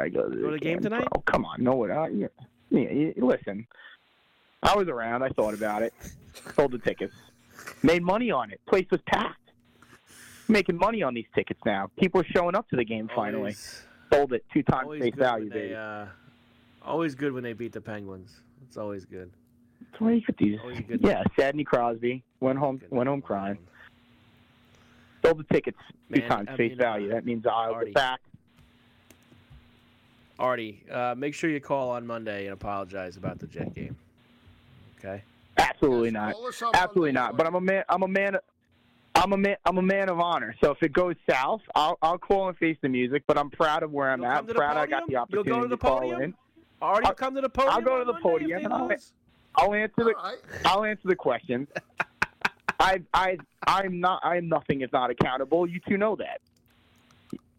[0.00, 1.08] I go to Go to the game tonight?
[1.16, 1.84] Oh, Come on, no.
[1.84, 2.26] Uh, yeah,
[2.70, 3.66] yeah, listen,
[4.62, 5.22] I was around.
[5.22, 5.92] I thought about it.
[6.54, 7.14] Sold the tickets.
[7.82, 8.60] Made money on it.
[8.68, 9.34] Place was packed.
[10.46, 11.90] Making money on these tickets now.
[11.98, 13.38] People are showing up to the game finally.
[13.38, 16.06] Always, Sold it two times face value, they, uh,
[16.82, 18.40] always good when they beat the Penguins.
[18.66, 19.30] It's always good.
[20.00, 20.58] You get these.
[20.60, 22.78] always good- Yeah, Sadney Crosby went home.
[22.78, 23.58] Good Went home crying.
[25.28, 25.36] Island.
[25.38, 25.78] Sold the tickets
[26.12, 27.10] two Man, times I face mean, value.
[27.10, 27.90] uh, That means Isles Artie.
[27.90, 28.20] are back.
[30.38, 33.96] Artie, uh, make sure you call on Monday and apologize about the Jet game.
[34.98, 35.22] Okay.
[35.56, 36.32] Absolutely Yes, not.
[36.34, 37.36] call us on Absolutely not.
[37.36, 37.82] But I'm a man.
[37.88, 38.36] I'm a man.
[39.16, 39.56] I'm a man.
[39.64, 40.54] I'm a man of honor.
[40.62, 43.24] So if it goes south, I'll I'll call and face the music.
[43.26, 44.36] But I'm proud of where I'm You'll at.
[44.36, 46.22] come to proud I got the opportunity You'll go to the call podium?
[46.22, 46.34] in.
[46.80, 47.74] Artie, I'll- come to the podium.
[47.74, 48.90] I'll go to the Monday podium and I'll-
[49.56, 50.38] I'll answer the All right.
[50.64, 51.66] I'll answer the questions.
[52.78, 55.66] I I I'm not I'm nothing if not accountable.
[55.68, 56.40] You two know that.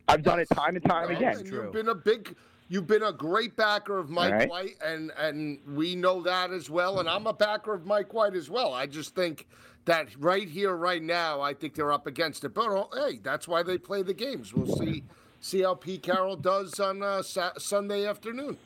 [0.07, 1.37] I've done it time and time Well, again.
[1.37, 2.35] and You've been a big,
[2.67, 4.49] you've been a great backer of Mike All right.
[4.49, 6.99] White, and and we know that as well.
[6.99, 8.73] And I'm a backer of Mike White as well.
[8.73, 9.45] I just think
[9.85, 12.53] that right here, right now, I think they're up against it.
[12.55, 14.53] But oh, hey, that's why they play the games.
[14.53, 15.03] We'll see
[15.41, 18.57] see how Pete Carroll does on uh, Sa- Sunday afternoon.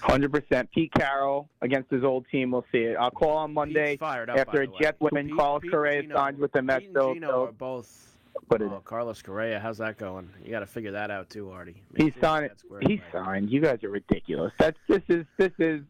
[0.00, 0.70] Hundred percent.
[0.72, 2.52] Pete Carroll against his old team.
[2.52, 2.96] We'll see it.
[2.96, 4.66] I'll call on Monday fired up, after a.
[4.80, 6.80] Jet Carlos Pete Correa signed with the Mets.
[6.86, 8.16] Pete and Geno so are both.
[8.50, 8.80] it Oh.
[8.84, 10.30] Carlos Correa, how's that going?
[10.44, 11.82] You got to figure that out too, Artie.
[11.96, 12.50] He's signed.
[12.50, 13.24] that's squared He's away.
[13.24, 13.50] signed.
[13.50, 14.52] You guys are ridiculous.
[14.58, 15.82] That's this is this is.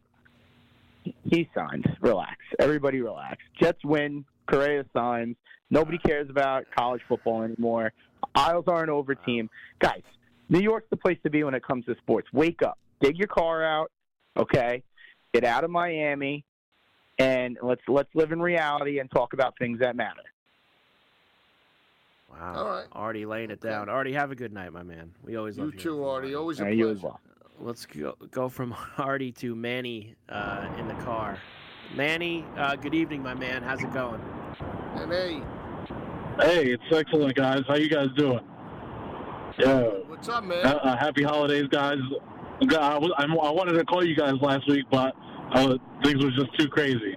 [1.25, 1.87] He signed.
[2.01, 2.37] Relax.
[2.59, 3.43] Everybody relax.
[3.61, 4.25] Jets win.
[4.47, 5.37] Correa signs.
[5.71, 7.93] Nobody uh, cares about college football anymore.
[8.35, 9.51] Isles are an over uh, team.
[9.81, 10.03] Guys,
[10.49, 12.29] New York's the place to be when it comes to sports.
[12.33, 12.79] Wake up.
[13.01, 13.91] Dig your car out.
[14.39, 14.83] Okay.
[15.35, 16.45] Get out of Miami,
[17.19, 20.23] and let's let's live in reality and talk about things that matter.
[22.31, 22.55] Wow.
[22.57, 22.87] All right.
[22.93, 23.89] Artie laying it down.
[23.89, 25.13] Artie, have a good night, my man.
[25.25, 26.35] We always You love hearing too, from Artie.
[26.35, 26.77] Always a Uh, pleasure.
[26.79, 27.21] you as well.
[27.61, 31.39] Let's go, go from Artie to Manny uh, in the car.
[31.97, 33.63] Manny, uh, good evening, my man.
[33.63, 34.21] How's it going?
[34.97, 35.43] And hey,
[36.41, 37.63] Hey, it's excellent, guys.
[37.67, 38.41] How you guys doing?
[39.59, 39.83] Yeah.
[40.07, 40.65] what's up, man?
[40.65, 41.99] Uh, uh, happy holidays, guys.
[42.61, 45.15] I, was, I, I wanted to call you guys last week, but
[45.53, 47.17] uh, things were just too crazy.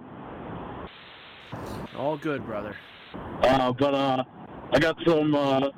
[1.97, 2.75] All good, brother.
[3.43, 4.23] Uh, but uh,
[4.71, 5.35] I got some.
[5.35, 5.69] Uh,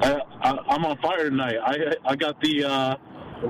[0.00, 1.56] I, I, I'm on fire tonight.
[1.62, 2.96] I I got the uh,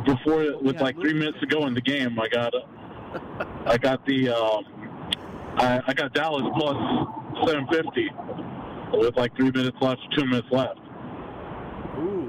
[0.05, 2.18] before with Yeah, like three minutes to go in the game.
[2.18, 2.53] I got
[3.66, 4.64] I got the um,
[5.57, 6.77] I, I got Dallas plus
[7.46, 8.11] 750
[8.99, 10.79] with like three minutes left, two minutes left.
[11.99, 12.27] Ooh,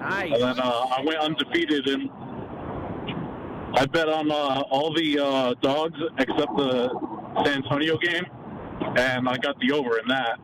[0.00, 0.32] nice.
[0.32, 2.10] And then uh, I went undefeated and
[3.74, 6.88] I bet on uh, all the uh, dogs except the
[7.44, 8.24] San Antonio game,
[8.96, 10.38] and I got the over in that.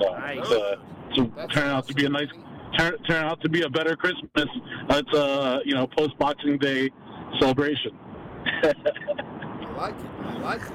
[0.00, 0.50] So, Nice.
[0.50, 0.76] uh,
[1.16, 2.28] to That's turn out to be a nice,
[2.78, 4.28] turn, turn out to be a better Christmas.
[4.36, 6.90] It's uh, you know post Boxing Day
[7.40, 7.92] celebration.
[8.44, 8.74] I
[9.76, 10.10] like it.
[10.20, 10.72] I like it.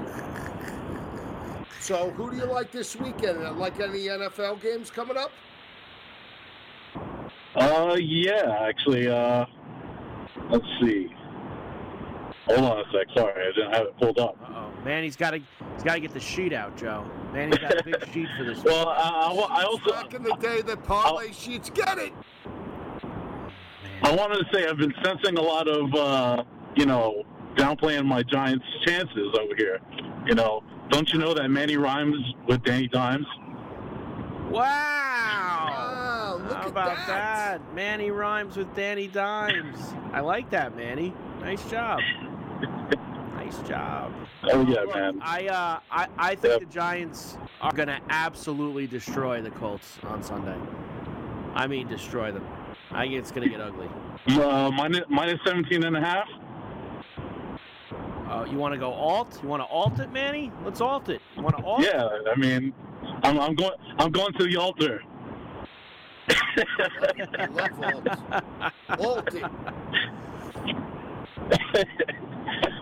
[1.79, 3.43] So, who do you like this weekend?
[3.59, 5.31] Like any NFL games coming up?
[7.55, 9.45] Uh, yeah, actually, uh,
[10.49, 11.07] let's see.
[12.47, 13.07] Hold on a sec.
[13.15, 14.37] Sorry, I didn't have it pulled up.
[14.43, 14.83] Uh-oh.
[14.83, 15.41] Manny's got to
[15.73, 17.09] he's got to get the sheet out, Joe.
[17.31, 18.63] Manny's got a big sheet for this.
[18.63, 22.11] Well, I, I, I also Back in the day, the parlay sheets get it.
[24.03, 26.43] I wanted to say I've been sensing a lot of, uh,
[26.75, 27.23] you know,
[27.55, 29.79] downplaying my Giants' chances over here.
[30.25, 33.25] You know, don't you know that Manny rhymes with Danny Dimes?
[34.51, 35.23] Wow.
[36.33, 37.61] Wow, look How at about that.
[37.61, 37.75] that?
[37.75, 39.77] Manny rhymes with Danny Dimes.
[40.11, 41.13] I like that, Manny.
[41.39, 41.99] Nice job.
[43.35, 44.11] Nice job.
[44.43, 45.19] Oh yeah, Look, man.
[45.21, 46.59] I uh, I, I think Yep.
[46.61, 50.57] the Giants are gonna absolutely destroy the Colts on Sunday.
[51.53, 52.45] I mean, destroy them.
[52.91, 53.87] I think it's gonna get ugly.
[54.29, 56.27] Uh, minus, minus 17 and a half.
[58.29, 59.37] Uh, you want to go alt?
[59.43, 60.51] You want to alt it, Manny?
[60.63, 61.21] Let's alt it.
[61.35, 61.81] You want to alt?
[61.83, 62.73] Yeah, I mean,
[63.21, 63.73] I'm, I'm going.
[63.99, 65.03] I'm going to the altar.
[66.29, 68.07] I love Alt.
[68.99, 69.29] Alt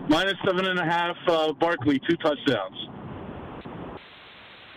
[0.09, 1.15] minus seven and a half.
[1.27, 2.75] Uh, Barkley, two touchdowns.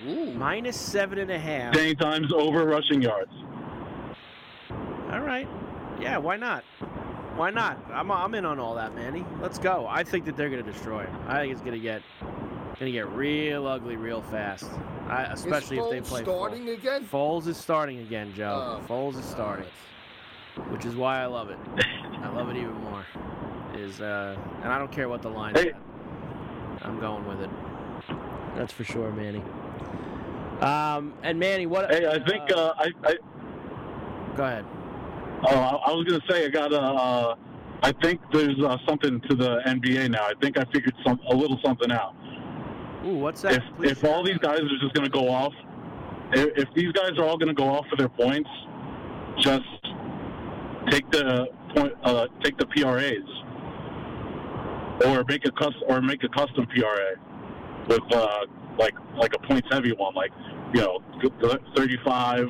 [0.06, 0.32] Ooh.
[0.32, 1.74] Minus seven and a half.
[1.74, 3.32] Danny Dimes over rushing yards.
[5.10, 5.48] All right.
[6.00, 6.64] Yeah, why not?
[7.36, 7.78] Why not?
[7.92, 9.24] I'm, I'm in on all that, Manny.
[9.40, 9.86] Let's go.
[9.88, 11.16] I think that they're going to destroy him.
[11.26, 12.02] I think it's going to get
[12.78, 14.64] going to get real ugly real fast.
[15.08, 16.78] I, especially if they Foles play starting Foles.
[16.78, 17.04] again?
[17.04, 18.80] Foles is starting again, Joe.
[18.80, 19.66] Oh, Foles is starting,
[20.70, 21.58] which is why I love it.
[21.78, 23.04] I love it even more.
[23.76, 25.62] Is uh, and I don't care what the line is.
[25.62, 25.72] Hey.
[26.82, 27.50] I'm going with it.
[28.56, 29.42] That's for sure, Manny.
[30.60, 31.90] Um, and Manny, what?
[31.90, 33.16] Hey, I think uh, I, I
[34.36, 34.64] Go ahead.
[35.46, 36.80] Oh, I, I was gonna say I got a.
[36.80, 37.34] Uh,
[37.82, 40.24] I think there's uh, something to the NBA now.
[40.24, 42.14] I think I figured some a little something out.
[43.04, 43.54] Ooh, what's that?
[43.54, 43.62] If
[43.98, 45.52] if all these guys are just gonna go off,
[46.32, 48.48] if, if these guys are all gonna go off for their points,
[49.38, 49.64] just
[50.90, 53.28] take the point, uh, take the PRAs,
[55.06, 57.14] or make a cus or make a custom PRA
[57.88, 58.46] with uh,
[58.78, 60.30] like like a points heavy one, like
[60.72, 60.98] you know,
[61.76, 62.46] 35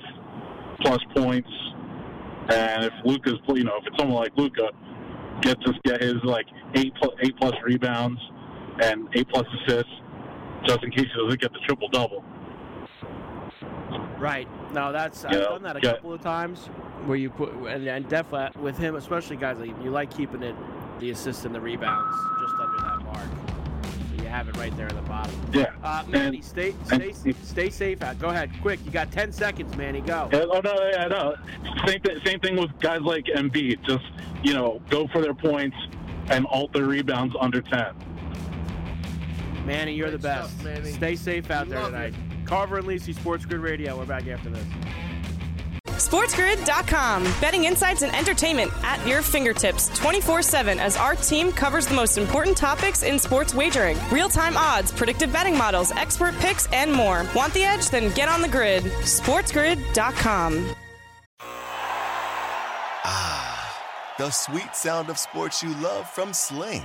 [0.81, 1.51] plus points.
[2.51, 4.71] And if Luka's, you know, if it's someone like Luca,
[5.41, 8.21] gets us get his like eight plus, eight plus rebounds
[8.83, 9.91] and eight plus assists,
[10.67, 12.25] just in case he doesn't get the triple double.
[14.19, 14.49] Right.
[14.73, 15.93] No, that's I've Yeah, done that a yeah.
[15.93, 16.67] couple of times
[17.07, 20.55] where you put and, and definitely with him, especially guys like you like keeping it
[21.01, 23.29] the assist and the rebounds just under that mark.
[24.17, 25.35] So you have it right there at the bottom.
[25.53, 25.73] Yeah.
[25.83, 28.19] Uh, Manny, stay stay stay safe out.
[28.19, 28.81] Go ahead, quick.
[28.85, 30.01] You got ten seconds, Manny.
[30.01, 30.31] Go.
[30.33, 31.35] Oh no, yeah, no.
[31.87, 32.21] Same thing.
[32.25, 33.85] Same thing with guys like Embiid.
[33.85, 34.05] Just
[34.43, 35.77] you know, go for their points
[36.31, 37.95] and alt their rebounds under ten.
[39.65, 40.55] Manny, you're the best.
[40.95, 42.15] Stay safe out there tonight.
[42.45, 43.97] Carver and Lisi, Sports Grid Radio.
[43.97, 44.65] We're back after this.
[45.87, 47.23] SportsGrid.com.
[47.41, 52.19] Betting insights and entertainment at your fingertips 24 7 as our team covers the most
[52.19, 57.25] important topics in sports wagering real time odds, predictive betting models, expert picks, and more.
[57.35, 57.89] Want the edge?
[57.91, 58.85] Then get on the grid.
[58.85, 60.75] SportsGrid.com.
[63.07, 66.85] Ah, the sweet sound of sports you love from Sling.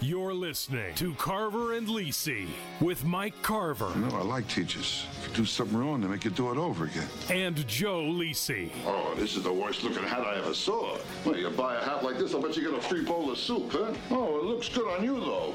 [0.00, 2.46] You're listening to Carver and Lisi
[2.80, 5.06] with Mike Carver You know, I like teachers.
[5.22, 7.08] If you do something wrong, they make you do it over again.
[7.30, 8.70] and Joe Lisi.
[8.84, 10.98] Oh, this is the worst looking hat I ever saw.
[11.24, 13.38] Well, you buy a hat like this, I bet you get a free bowl of
[13.38, 13.94] soup, huh?
[14.10, 15.54] Oh, it looks good on you, though.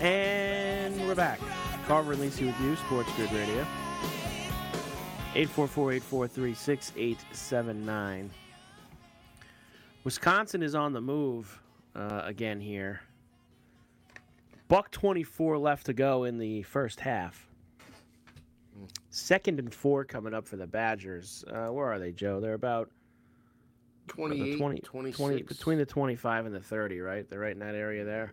[0.00, 1.40] And we're back.
[1.86, 3.66] Carver and Lisi with you, Sports Grid Radio.
[5.36, 8.30] 844-843-6879.
[10.02, 11.60] Wisconsin is on the move
[11.94, 13.02] uh, again here.
[14.68, 17.46] Buck 24 left to go in the first half.
[19.10, 21.44] Second and four coming up for the Badgers.
[21.48, 22.40] Uh, where are they, Joe?
[22.40, 22.90] They're about
[24.08, 25.18] 28, 20, 26.
[25.18, 27.28] 20 between the 25 and the 30, right?
[27.28, 28.32] They're right in that area there.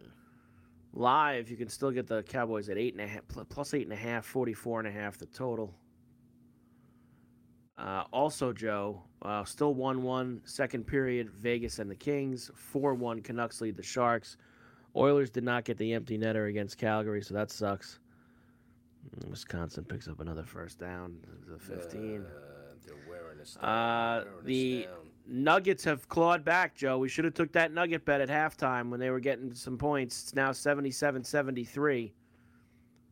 [0.94, 3.84] Live, you can still get the Cowboys at eight and a half, pl- plus eight
[3.84, 5.74] and a half, 44 and a half the total.
[7.78, 12.52] Uh, also, Joe, uh, still 1 1, second period, Vegas and the Kings.
[12.56, 14.38] 4 1, Canucks lead the Sharks.
[14.96, 18.00] Oilers did not get the empty netter against Calgary, so that sucks.
[19.10, 21.18] Mm, Wisconsin picks up another first down,
[21.48, 22.26] the 15.
[22.86, 23.70] They're wearing us down.
[23.70, 24.88] Uh, the.
[25.26, 26.98] Nuggets have clawed back, Joe.
[26.98, 30.22] We should have took that Nugget bet at halftime when they were getting some points.
[30.22, 32.12] It's now 77-73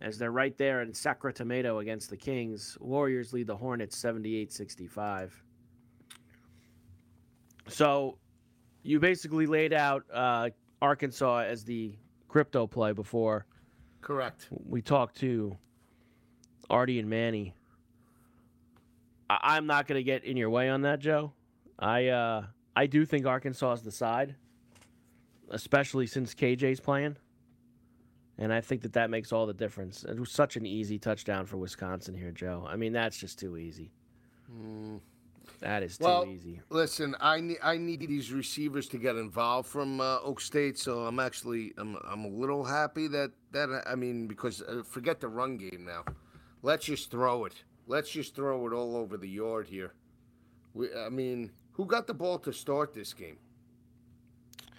[0.02, 2.78] as they're right there in Sacra Tomato against the Kings.
[2.80, 5.32] Warriors lead the Hornets 78-65.
[7.68, 8.18] So
[8.84, 10.49] you basically laid out uh,
[10.82, 11.95] Arkansas as the
[12.28, 13.45] crypto play before
[14.02, 14.47] Correct.
[14.52, 15.56] we talked to
[16.70, 17.54] Artie and Manny.
[19.30, 21.34] I- I'm not going to get in your way on that, Joe.
[21.78, 22.45] I uh,
[22.76, 24.36] I do think Arkansas is the side,
[25.49, 27.16] especially since KJ's playing.
[28.41, 30.03] And I think that that makes all the difference.
[30.03, 32.65] It was such an easy touchdown for Wisconsin here, Joe.
[32.67, 33.91] I mean, that's just too easy.
[35.59, 36.59] That is too Well, easy.
[36.71, 41.01] listen, I need I need these receivers to get involved from uh, Oak State, so
[41.05, 45.27] I'm actually I'm I'm a little happy that that I mean because uh, forget the
[45.27, 46.03] run game now.
[46.63, 47.53] Let's just throw it.
[47.85, 49.93] Let's just throw it all over the yard here.
[50.73, 53.37] We, I mean, who got the ball to start this game?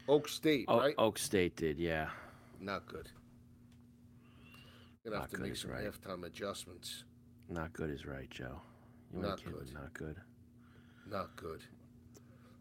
[0.09, 0.95] Oak State, O- right?
[0.99, 2.09] Oak State did, yeah.
[2.61, 3.09] Not good.
[5.05, 5.85] Gonna have Not to good make some right.
[5.85, 7.05] halftime adjustments.
[7.49, 8.61] Not good is right, Joe.
[9.13, 9.73] You Not good.
[9.75, 10.17] Not good.
[11.11, 11.63] Not good.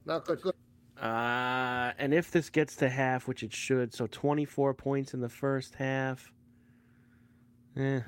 [0.06, 0.42] Not good.
[0.42, 0.56] good.
[1.02, 5.30] Uh, and if this gets to half, which it should, so 24 points in the
[5.30, 6.32] first half.
[7.78, 8.02] Eh.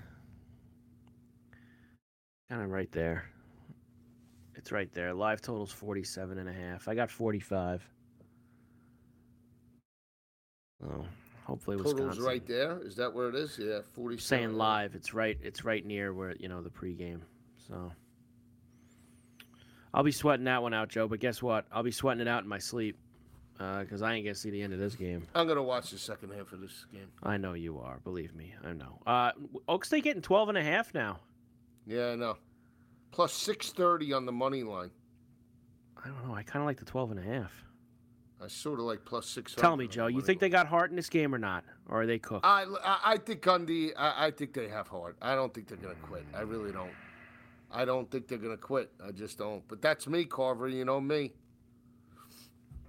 [2.50, 3.26] Kind of right there.
[4.56, 5.14] It's right there.
[5.14, 6.88] Live total's 47 and a half.
[6.88, 7.88] I got 45.
[10.86, 11.06] Oh,
[11.46, 12.08] hopefully Wisconsin.
[12.08, 12.80] Total's right there.
[12.84, 13.58] Is that where it is?
[13.60, 14.18] Yeah, forty.
[14.18, 15.38] Saying live, it's right.
[15.42, 17.22] It's right near where you know the pregame.
[17.68, 17.92] So
[19.94, 21.08] I'll be sweating that one out, Joe.
[21.08, 21.66] But guess what?
[21.72, 22.98] I'll be sweating it out in my sleep
[23.58, 25.26] because I ain't gonna see the end of this game.
[25.36, 27.12] I'm gonna watch the second half of this game.
[27.22, 28.00] I know you are.
[28.04, 29.00] Believe me, I know.
[29.06, 29.32] Uh,
[29.68, 31.20] Oak State getting 12 and a half now.
[31.86, 32.38] Yeah, I know.
[33.12, 34.90] Plus six thirty on the money line.
[36.04, 36.34] I don't know.
[36.34, 37.52] I kind of like the 12 and a half.
[38.44, 39.56] I sort of like plus six.
[39.56, 40.08] Tell me, Joe.
[40.08, 42.46] You think they got heart in this game or not, or are they cooked?
[42.46, 43.92] I, I I think Gundy.
[43.98, 45.16] I, I think they have heart.
[45.22, 46.26] I don't think they're gonna quit.
[46.36, 46.92] I really don't.
[47.72, 48.92] I don't think they're gonna quit.
[49.06, 49.66] I just don't.
[49.68, 50.68] But that's me, Carver.
[50.68, 51.32] You know me.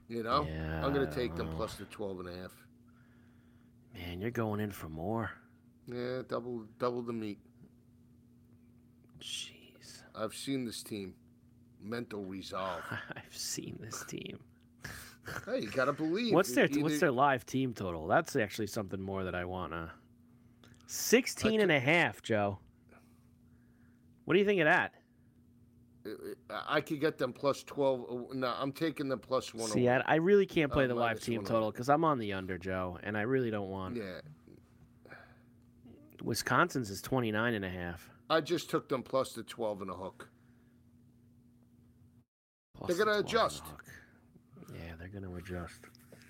[0.08, 0.46] You know.
[0.50, 1.56] Yeah, I'm gonna take them know.
[1.56, 2.52] plus the twelve and a half.
[3.94, 5.30] Man, you're going in for more.
[5.86, 7.38] Yeah, double double the meat.
[9.20, 10.02] Jeez.
[10.16, 11.14] I've seen this team.
[11.80, 12.82] Mental resolve.
[12.90, 14.40] I've seen this team.
[15.46, 16.34] Hey, you gotta believe.
[16.34, 18.06] What's their Either- What's their live team total?
[18.06, 19.90] That's actually something more that I want to.
[20.86, 22.58] 16 and a half, Joe.
[24.24, 24.92] What do you think of that?
[26.50, 28.28] I could get them plus twelve.
[28.34, 29.70] No, I'm taking them plus one.
[29.70, 32.34] See, I, I really can't play Uh, the live team total because I'm on the
[32.34, 33.96] under, Joe, and I really don't want.
[33.96, 34.20] Yeah,
[36.22, 38.10] Wisconsin's is 29 and a half.
[38.30, 40.28] I just took them plus the twelve and a hook.
[42.76, 43.62] plus They're gonna 12 and a adjust.
[44.74, 45.80] Yeah, they're going to adjust.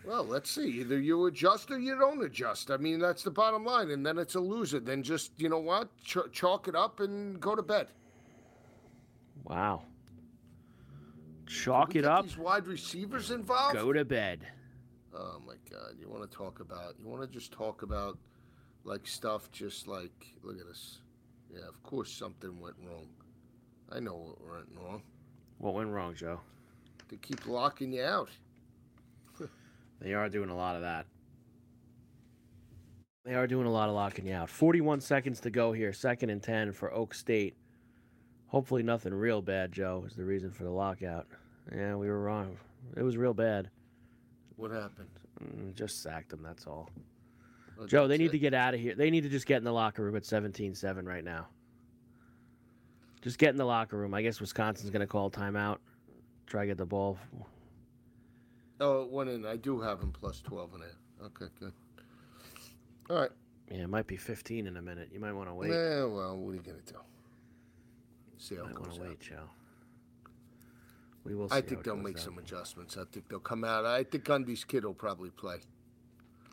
[0.07, 0.81] Well, let's see.
[0.81, 2.71] Either you adjust or you don't adjust.
[2.71, 3.91] I mean, that's the bottom line.
[3.91, 4.81] And then it's a loser.
[4.81, 7.89] Then just you know what, Ch- chalk it up and go to bed.
[9.45, 9.83] Wow.
[11.47, 12.25] Chalk it up.
[12.25, 13.75] These wide receivers involved.
[13.75, 14.47] Go to bed.
[15.17, 15.95] Oh my God!
[16.01, 16.95] You want to talk about?
[16.99, 18.19] You want to just talk about
[18.85, 19.51] like stuff?
[19.53, 20.99] Just like look at this.
[21.53, 23.07] Yeah, of course something went wrong.
[23.93, 25.03] I know what went wrong.
[25.59, 26.41] What went wrong, Joe?
[27.09, 28.29] They keep locking you out.
[30.01, 31.07] They are doing a lot of that.
[33.25, 34.51] They are doing a lot of locking you out.
[34.51, 35.95] 41 seconds to go here.
[35.95, 37.55] Second and 10 for Oak State.
[38.49, 41.27] Hopefully, nothing real bad, Joe, is the reason for the lockout.
[41.75, 42.57] Yeah, we were wrong.
[42.97, 43.71] It was real bad.
[44.57, 45.09] What happened?
[45.43, 46.91] Mm, Just sacked them, that's all.
[47.81, 48.33] Oh, Joe, they need it?
[48.33, 48.95] to get out of here.
[48.95, 51.47] They need to just get in the locker room at 17 7 right now.
[53.23, 54.13] Just get in the locker room.
[54.13, 55.79] I guess Wisconsin's going to call timeout.
[56.47, 57.19] Try to get the ball.
[58.81, 59.47] Oh, it went in.
[59.47, 60.95] I do have him plus 12 and a half.
[61.27, 61.73] Okay, good.
[63.11, 63.31] All right.
[63.71, 65.09] Yeah, it might be 15 in a minute.
[65.13, 65.71] You might want to wait.
[65.71, 66.99] Yeah, well, what are you going to do?
[68.37, 69.01] See how might it to out.
[69.01, 69.49] wait, Joe.
[71.25, 71.49] We will.
[71.51, 72.23] I think they'll make out.
[72.23, 72.99] some adjustments.
[72.99, 73.87] I think they'll come out.
[73.87, 75.61] I think Gundy's kid will probably play.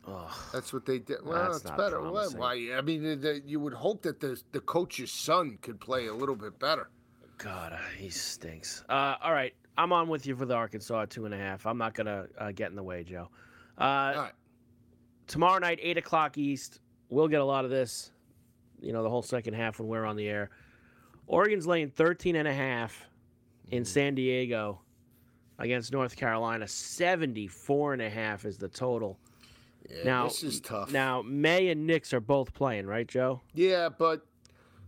[0.06, 1.18] Oh, That's what they did.
[1.24, 1.98] Well, That's it's not better.
[1.98, 2.38] Promising.
[2.38, 2.70] why?
[2.74, 6.58] I mean, you would hope that the the coach's son could play a little bit
[6.58, 6.88] better.
[7.38, 8.84] God, he stinks.
[8.88, 11.66] Uh, all right, I'm on with you for the Arkansas at two and a half.
[11.66, 13.28] I'm not gonna uh, get in the way, Joe.
[13.78, 14.28] Uh,
[15.26, 16.80] Tomorrow night, eight o'clock East.
[17.08, 18.10] We'll get a lot of this.
[18.80, 20.50] You know, the whole second half when we're on the air.
[21.26, 23.08] Oregon's laying 13 and a half
[23.70, 24.80] in San Diego
[25.58, 26.66] against North Carolina.
[26.66, 29.18] 74 and a half is the total.
[29.88, 30.92] Yeah, now, this is tough.
[30.92, 33.40] Now, Maye and Nix are both playing, right, Joe?
[33.54, 34.26] Yeah, but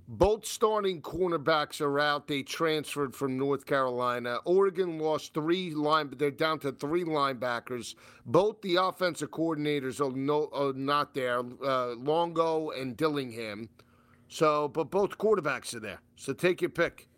[0.07, 2.27] both starting cornerbacks are out.
[2.27, 4.39] They transferred from North Carolina.
[4.45, 6.13] Oregon lost three line.
[6.17, 7.95] They're down to three linebackers.
[8.27, 11.41] Both the offensive coordinators are, no, are not there.
[11.65, 13.69] Uh, Longo and Dillingham.
[14.29, 16.01] So, but both quarterbacks are there.
[16.17, 17.09] So take your pick.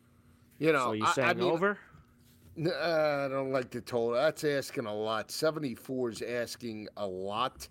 [0.59, 1.79] You know, so you I- I saying mean, over?
[2.59, 4.13] Uh, I don't like the total.
[4.13, 5.31] That's asking a lot.
[5.31, 7.69] 74 is asking a lot.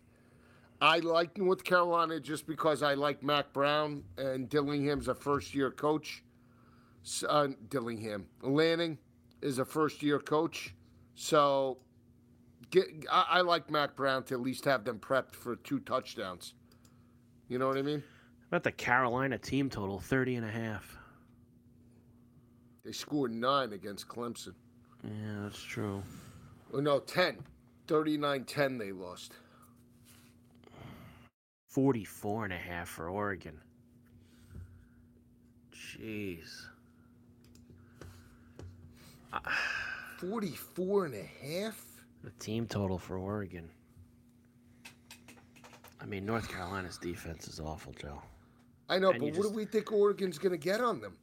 [0.81, 5.71] I like North Carolina just because I like Mack Brown and Dillingham's a first year
[5.71, 6.23] coach.
[7.27, 8.25] Uh, Dillingham.
[8.41, 8.97] Lanning
[9.41, 10.73] is a first year coach.
[11.15, 11.77] So
[12.71, 16.53] get, I, I like Mack Brown to at least have them prepped for two touchdowns.
[17.47, 18.03] You know what I mean?
[18.49, 20.97] About the Carolina team total, 30 and a half.
[22.83, 24.53] They scored nine against Clemson.
[25.03, 26.03] Yeah, that's true.
[26.73, 27.37] Oh, no, 10.
[27.87, 29.33] 39 10 they lost.
[31.79, 33.59] 44 and a half for Oregon.
[35.73, 36.67] Jeez.
[39.33, 39.41] Ah.
[40.19, 41.85] 44 and a half?
[42.23, 43.69] The team total for Oregon.
[45.99, 48.21] I mean, North Carolina's defense is awful, Joe.
[48.87, 51.17] I know, And but what just- do we think Oregon's going to get on them?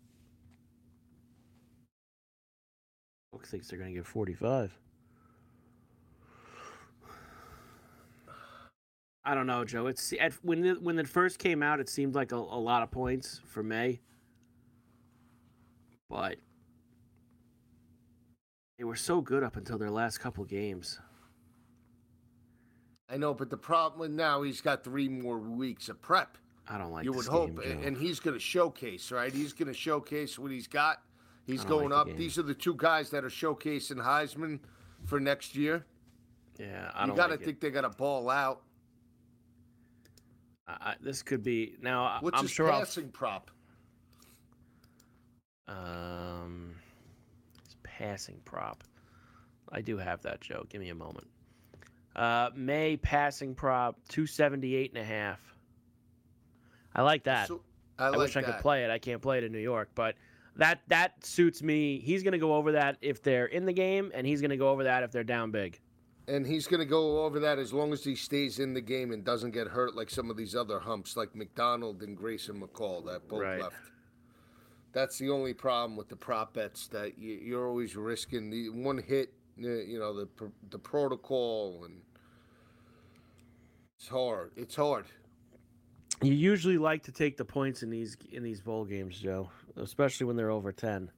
[3.33, 4.79] Book thinks they're going to get 45.
[9.25, 9.87] I don't know, Joe.
[9.87, 12.83] It's at, when it, when it first came out, it seemed like a, a lot
[12.83, 14.01] of points for Maye,
[16.11, 16.37] but
[18.79, 20.99] they were so good up until their last couple games.
[23.09, 26.39] I know, but the problem is now he's got three more weeks of prep.
[26.69, 27.05] I don't like.
[27.05, 29.33] you would hope, game, and he's going to showcase, right?
[29.33, 31.03] He's going to showcase what he's got.
[31.45, 32.07] He's going like up.
[32.07, 32.17] game.
[32.17, 34.61] These are the two guys that are showcasing Heisman
[35.05, 35.85] for next year.
[36.59, 37.45] yeah, I you got to like it.
[37.45, 38.63] think they're going to ball out.
[41.01, 42.19] This could be now.
[42.21, 43.51] What's I'm his sure I'll passing prop?
[45.69, 46.75] Um,
[47.65, 48.85] his passing prop.
[49.71, 50.67] I do have that, Joe.
[50.69, 51.27] Give me a moment.
[52.15, 55.41] Uh, Maye passing prop two seventy eight and a half.
[56.95, 57.49] I like that.
[57.49, 57.63] So-
[57.99, 58.91] I wish like I could play it.
[58.91, 60.17] I can't play it in New York, but
[60.57, 62.01] that that suits me.
[62.01, 64.85] He's gonna go over that if they're in the game, and he's gonna go over
[64.85, 65.79] that if they're down big.
[66.29, 69.11] And he's going to go over that as long as he stays in the game
[69.11, 73.05] and doesn't get hurt like some of these other humps, like McDonald and Grayson McCall
[73.07, 73.61] that both Right.
[73.61, 73.75] left.
[74.93, 78.99] That's the only problem with the prop bets that you, you're always risking the one
[78.99, 80.29] hit, you know, the
[80.71, 82.03] the protocol, and
[83.97, 84.53] it's hard.
[84.55, 85.07] It's hard.
[86.21, 90.27] You usually like to take the points in these in these bowl games, Joe, especially
[90.27, 91.11] when they're over ten.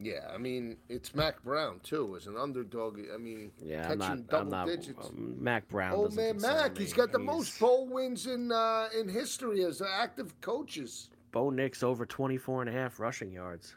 [0.00, 3.00] Yeah, I mean, it's Mack Brown too as an underdog.
[3.12, 4.26] I mean, Yeah, catching I'm not.
[4.28, 4.66] double I'm not.
[4.68, 5.06] digits.
[5.08, 5.92] um, Mack Brown.
[5.96, 6.84] oh man, Mack, me.
[6.84, 11.10] he's got the He's- most bowl wins in uh, in history as active coaches.
[11.32, 13.74] Bo Nix over 24 and a half rushing yards.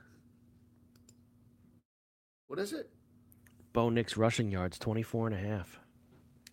[2.47, 2.89] What is it?
[3.73, 5.79] Bo Nix rushing yards 24 and a half.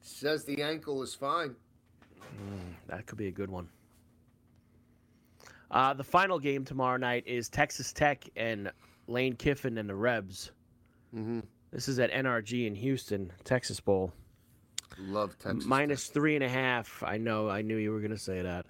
[0.00, 1.54] Says the ankle is fine.
[2.40, 3.68] Mm, that could be a good one.
[5.70, 8.70] Uh, the final game tomorrow night is Texas Tech and
[9.08, 10.52] Lane Kiffin and the Rebs.
[11.14, 11.40] Mm-hmm.
[11.72, 14.12] This is at NRG in Houston, Texas Bowl.
[14.98, 15.64] Love Texas.
[15.64, 17.02] Minus three and a half.
[17.04, 17.48] I know.
[17.48, 18.66] I knew you were going to say that.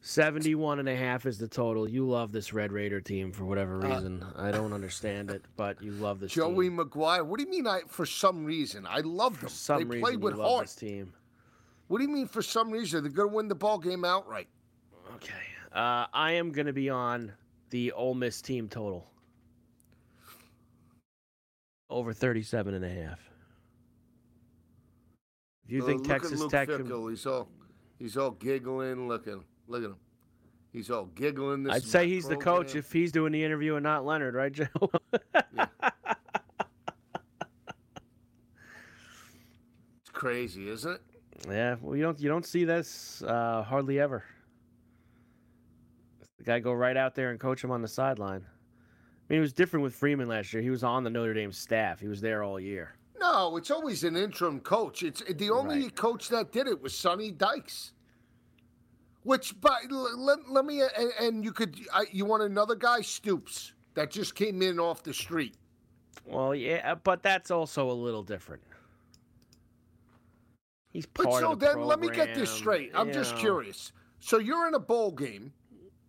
[0.00, 1.88] 71 and a half is the total.
[1.88, 4.24] You love this Red Raider team for whatever Uh, reason.
[4.36, 6.78] I don't understand it, but you love this Joey team.
[6.78, 7.24] McGuire.
[7.24, 7.66] What do you mean?
[7.68, 9.48] I for some reason I love them.
[9.48, 10.64] For some they reason, play you with love heart.
[10.64, 11.12] this team.
[11.86, 12.26] What do you mean?
[12.26, 14.48] For some reason they're gonna win the ball game outright.
[15.14, 15.32] Okay.
[15.72, 17.32] Uh, I am going to be on
[17.70, 19.06] the Ole Miss team total.
[21.92, 23.20] Over 37 and a half.
[25.66, 27.10] If you Uh, think Texas Tech Fickell.
[27.10, 27.48] He's all
[27.98, 29.08] he's all giggling.
[29.08, 29.44] looking.
[29.68, 29.96] Look at him.
[30.72, 31.64] He's all giggling.
[31.64, 34.50] This I'd say he's the coach if he's doing the interview and not Leonhard, right,
[34.52, 34.66] Joe?
[40.00, 41.00] It's crazy, isn't it?
[41.48, 44.24] yeah, well, you don't you don't see this uh, hardly ever.
[46.38, 48.44] The guy go right out there and coach him on the sideline.
[49.32, 50.62] Mean, it was different with Freeman last year.
[50.62, 51.98] He was on the Notre Dame staff.
[51.98, 52.96] He was there all year.
[53.18, 55.02] No, it's always an interim coach.
[55.02, 55.96] It's the only Right.
[55.96, 57.94] coach that did it was Sonny Dykes.
[59.22, 63.72] Which, but let, let me and, and you could I, you want another guy Stoops
[63.94, 65.54] that just came in off the street.
[66.26, 68.62] Well, yeah, uh, but that's also a little different.
[70.90, 72.90] He's part But so the then let me get this straight.
[72.94, 73.40] I'm just know.
[73.40, 73.92] curious.
[74.18, 75.54] So you're in a bowl game.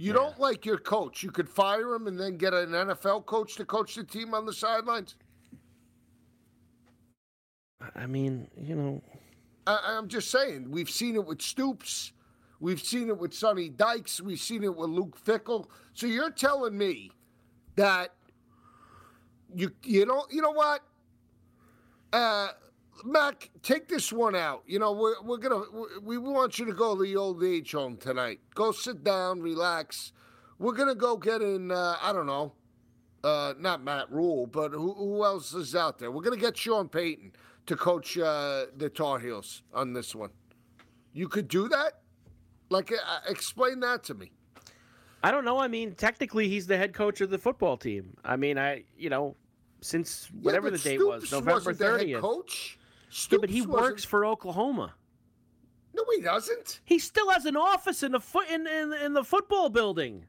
[0.03, 1.23] You don't like your coach.
[1.23, 4.45] You could fire him and then get an NFL coach to coach the team on
[4.45, 5.15] the sidelines.
[7.95, 9.01] I mean, you know,
[9.65, 10.69] I, I'm just saying.
[10.69, 12.11] We've seen it with Stoops.
[12.59, 14.19] We've seen it with Sonny Dykes.
[14.19, 15.67] We've seen it with Luke Fickell.
[15.93, 17.09] So you're telling me
[17.77, 18.13] that
[19.55, 20.81] you you don't you know what?
[22.11, 22.49] Uh,
[23.03, 24.63] Mack, take this one out.
[24.65, 25.63] You know we're we're gonna
[26.01, 28.39] we we want you to go to the old age home tonight.
[28.55, 30.13] Go sit down, relax.
[30.59, 31.71] We're gonna go get in.
[31.71, 32.53] Uh, I don't know.
[33.23, 36.11] Uh, not Matt Rhule, but who, who else is out there?
[36.11, 37.33] We're gonna get Sean Payton
[37.65, 40.29] to coach uh, the Tar Heels on this one.
[41.13, 42.01] You could do that?
[42.69, 44.31] Like, uh, explain that to me.
[45.23, 45.57] I don't know.
[45.57, 48.17] I mean, technically, he's the head coach of the football team.
[48.25, 49.35] I mean, I you know,
[49.81, 52.19] since whatever but the date Stoops was, November wasn't the
[53.13, 53.27] coach.
[53.31, 54.93] Yeah, but he Stoops works for Oklahoma.
[55.95, 56.81] No, he doesn't.
[56.85, 60.25] He still has an office in the foot in, in in the football building.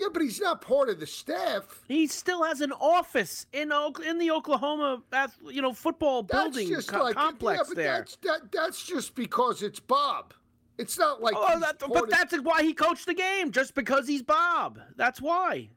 [0.00, 1.82] Yeah, but he's not part of the staff.
[1.86, 5.02] He still has an office in Oak- in the Oklahoma,
[5.46, 7.92] you know, football That's building just co- like complex yeah, but there.
[7.98, 10.32] That's that, that's just because it's Bob.
[10.78, 11.34] It's not like.
[11.36, 14.80] oh, that, but of- that's why he coached the game, just because he's Bob.
[14.96, 15.68] That's why.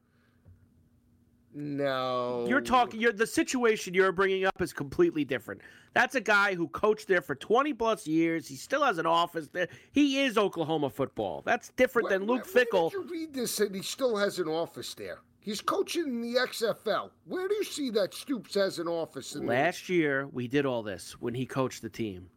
[1.54, 2.46] No.
[2.48, 3.00] You're talking.
[3.00, 5.62] You're the situation you're bringing up is completely different.
[5.94, 8.48] That's a guy who coached there for 20 plus years.
[8.48, 9.68] He still has an office there.
[9.92, 11.44] He is Oklahoma football.
[11.46, 12.92] That's different than Luke Fickell.
[12.92, 15.20] Where did you read this and he still has an office there?
[15.40, 17.12] He's coaching in the XFL.
[17.26, 20.82] Where do you see that Stoops has an office in Last year we did all
[20.82, 22.30] this when he coached the team.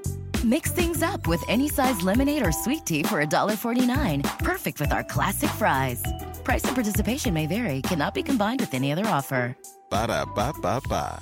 [0.43, 4.39] Mix things up with any size lemonade or sweet tea for $1.49.
[4.39, 6.01] Perfect with our classic fries.
[6.43, 9.55] Price and participation may vary, cannot be combined with any other offer.
[9.91, 11.21] Ba da ba ba ba.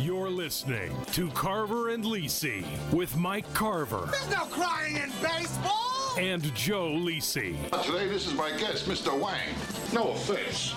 [0.00, 6.14] You're listening to Carver and Lisi with Mike Carver There's no crying in baseball.
[6.18, 7.54] and Joe Lisi.
[7.84, 9.18] Today, this is my guest, Mr.
[9.18, 9.48] Wang.
[9.92, 10.74] No offense.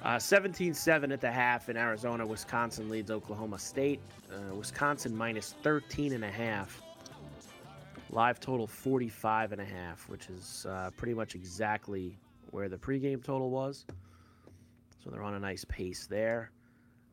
[0.00, 2.24] Uh, 17-7 at the half in Arizona.
[2.24, 3.98] Wisconsin leads Oklahoma State.
[4.32, 6.80] Uh, Wisconsin minus 13 and a half.
[8.10, 12.16] Live total 45 and a half, which is uh, pretty much exactly
[12.52, 13.84] where the pregame total was.
[15.02, 16.52] So they're on a nice pace there.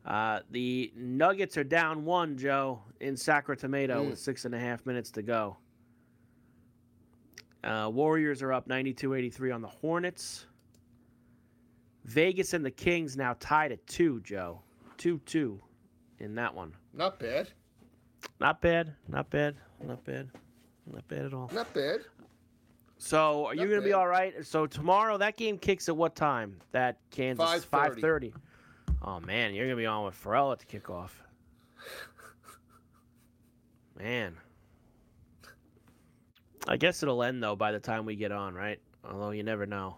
[0.08, 4.10] Uh, the Nuggets are down one, Joe, in Sacramento Mm.
[4.10, 5.58] with six and a half minutes to go.
[7.62, 10.46] Uh, Warriors are up 92 83 on the Hornets.
[12.04, 14.62] Vegas and the Kings now tied at two, Joe.
[14.96, 15.60] 2 2
[16.20, 16.74] in that one.
[16.94, 17.50] Not bad.
[18.40, 18.94] Not bad.
[19.08, 19.56] Not bad.
[19.84, 20.30] Not bad.
[20.90, 21.50] Not bad at all.
[21.52, 22.00] Not bad.
[22.96, 24.34] So are you going to be all right?
[24.44, 26.56] So tomorrow that game kicks at what time?
[26.72, 28.00] That Kansas 5:30.
[28.00, 28.32] 5:30.
[29.02, 31.10] Oh man, you're going to be on with Pharrell at the kickoff.
[33.98, 34.36] Man.
[36.66, 38.78] I guess it'll end though by the time we get on, right?
[39.08, 39.96] Although you never know.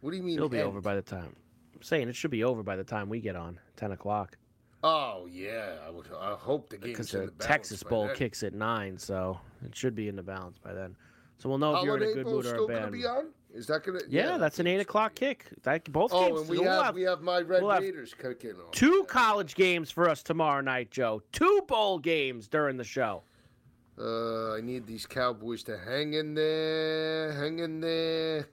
[0.00, 0.36] What do you mean?
[0.36, 0.68] It'll be end?
[0.68, 1.34] over by the time.
[1.74, 4.36] I'm saying it should be over by the time we get on, 10 o'clock.
[4.82, 6.06] Oh yeah, I would.
[6.18, 8.16] I hope the game's Because the the Texas Bowl then.
[8.16, 10.94] kicks at 9, so it should be in the balance by then.
[11.38, 13.06] So we'll know if you're in a good Bowl's mood or a bad be mood.
[13.06, 13.24] on?
[13.54, 14.00] Is that gonna?
[14.08, 15.46] Yeah, that's an eight o'clock kick.
[15.62, 16.40] That both Oh, games.
[16.40, 18.72] and we we'll have, we have my Red we'll Raiders kicking off.
[18.72, 21.22] two college games for us tomorrow night, Joe.
[21.30, 23.22] Two bowl games during the show.
[23.96, 28.48] Uh, I need these Cowboys to hang in there, hang in there.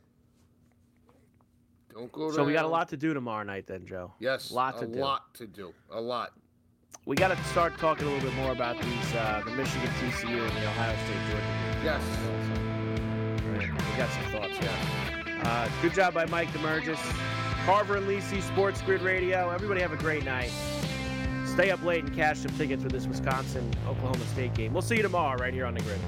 [1.92, 2.32] Don't go.
[2.32, 4.14] So we got a lot to do tomorrow night, then, Joe.
[4.20, 5.00] Yes, lot to a do.
[5.00, 5.74] lot to do.
[5.92, 6.34] A lot.
[7.06, 10.28] We got to start talking a little bit more about these, uh, the Michigan, TCU,
[10.48, 11.84] and the Ohio State, Georgia.
[11.84, 12.04] Yes.
[13.44, 14.22] Right, We got some.
[14.24, 14.31] Yeah.
[15.42, 17.00] Uh, good job by Mike Demergis,
[17.66, 19.50] Carver and Lisi, Sports Grid Radio.
[19.50, 20.52] Everybody have a great night.
[21.46, 24.72] Stay up late and cash some tickets for this Wisconsin Oklahoma State game.
[24.72, 26.00] We'll see you tomorrow right here on the grid.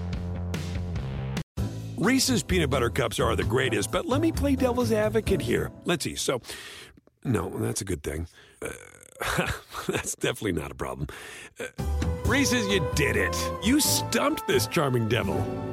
[1.98, 5.72] Reese's peanut butter cups are the greatest, but let me play devil's advocate here.
[5.86, 6.16] Let's see.
[6.16, 6.42] So,
[7.24, 8.28] no, that's a good thing.
[8.62, 9.52] Uh,
[9.88, 11.08] that's definitely not a problem.
[11.60, 11.66] Uh,
[12.26, 13.36] Reese's, you did it.
[13.64, 15.73] You stumped this charming devil.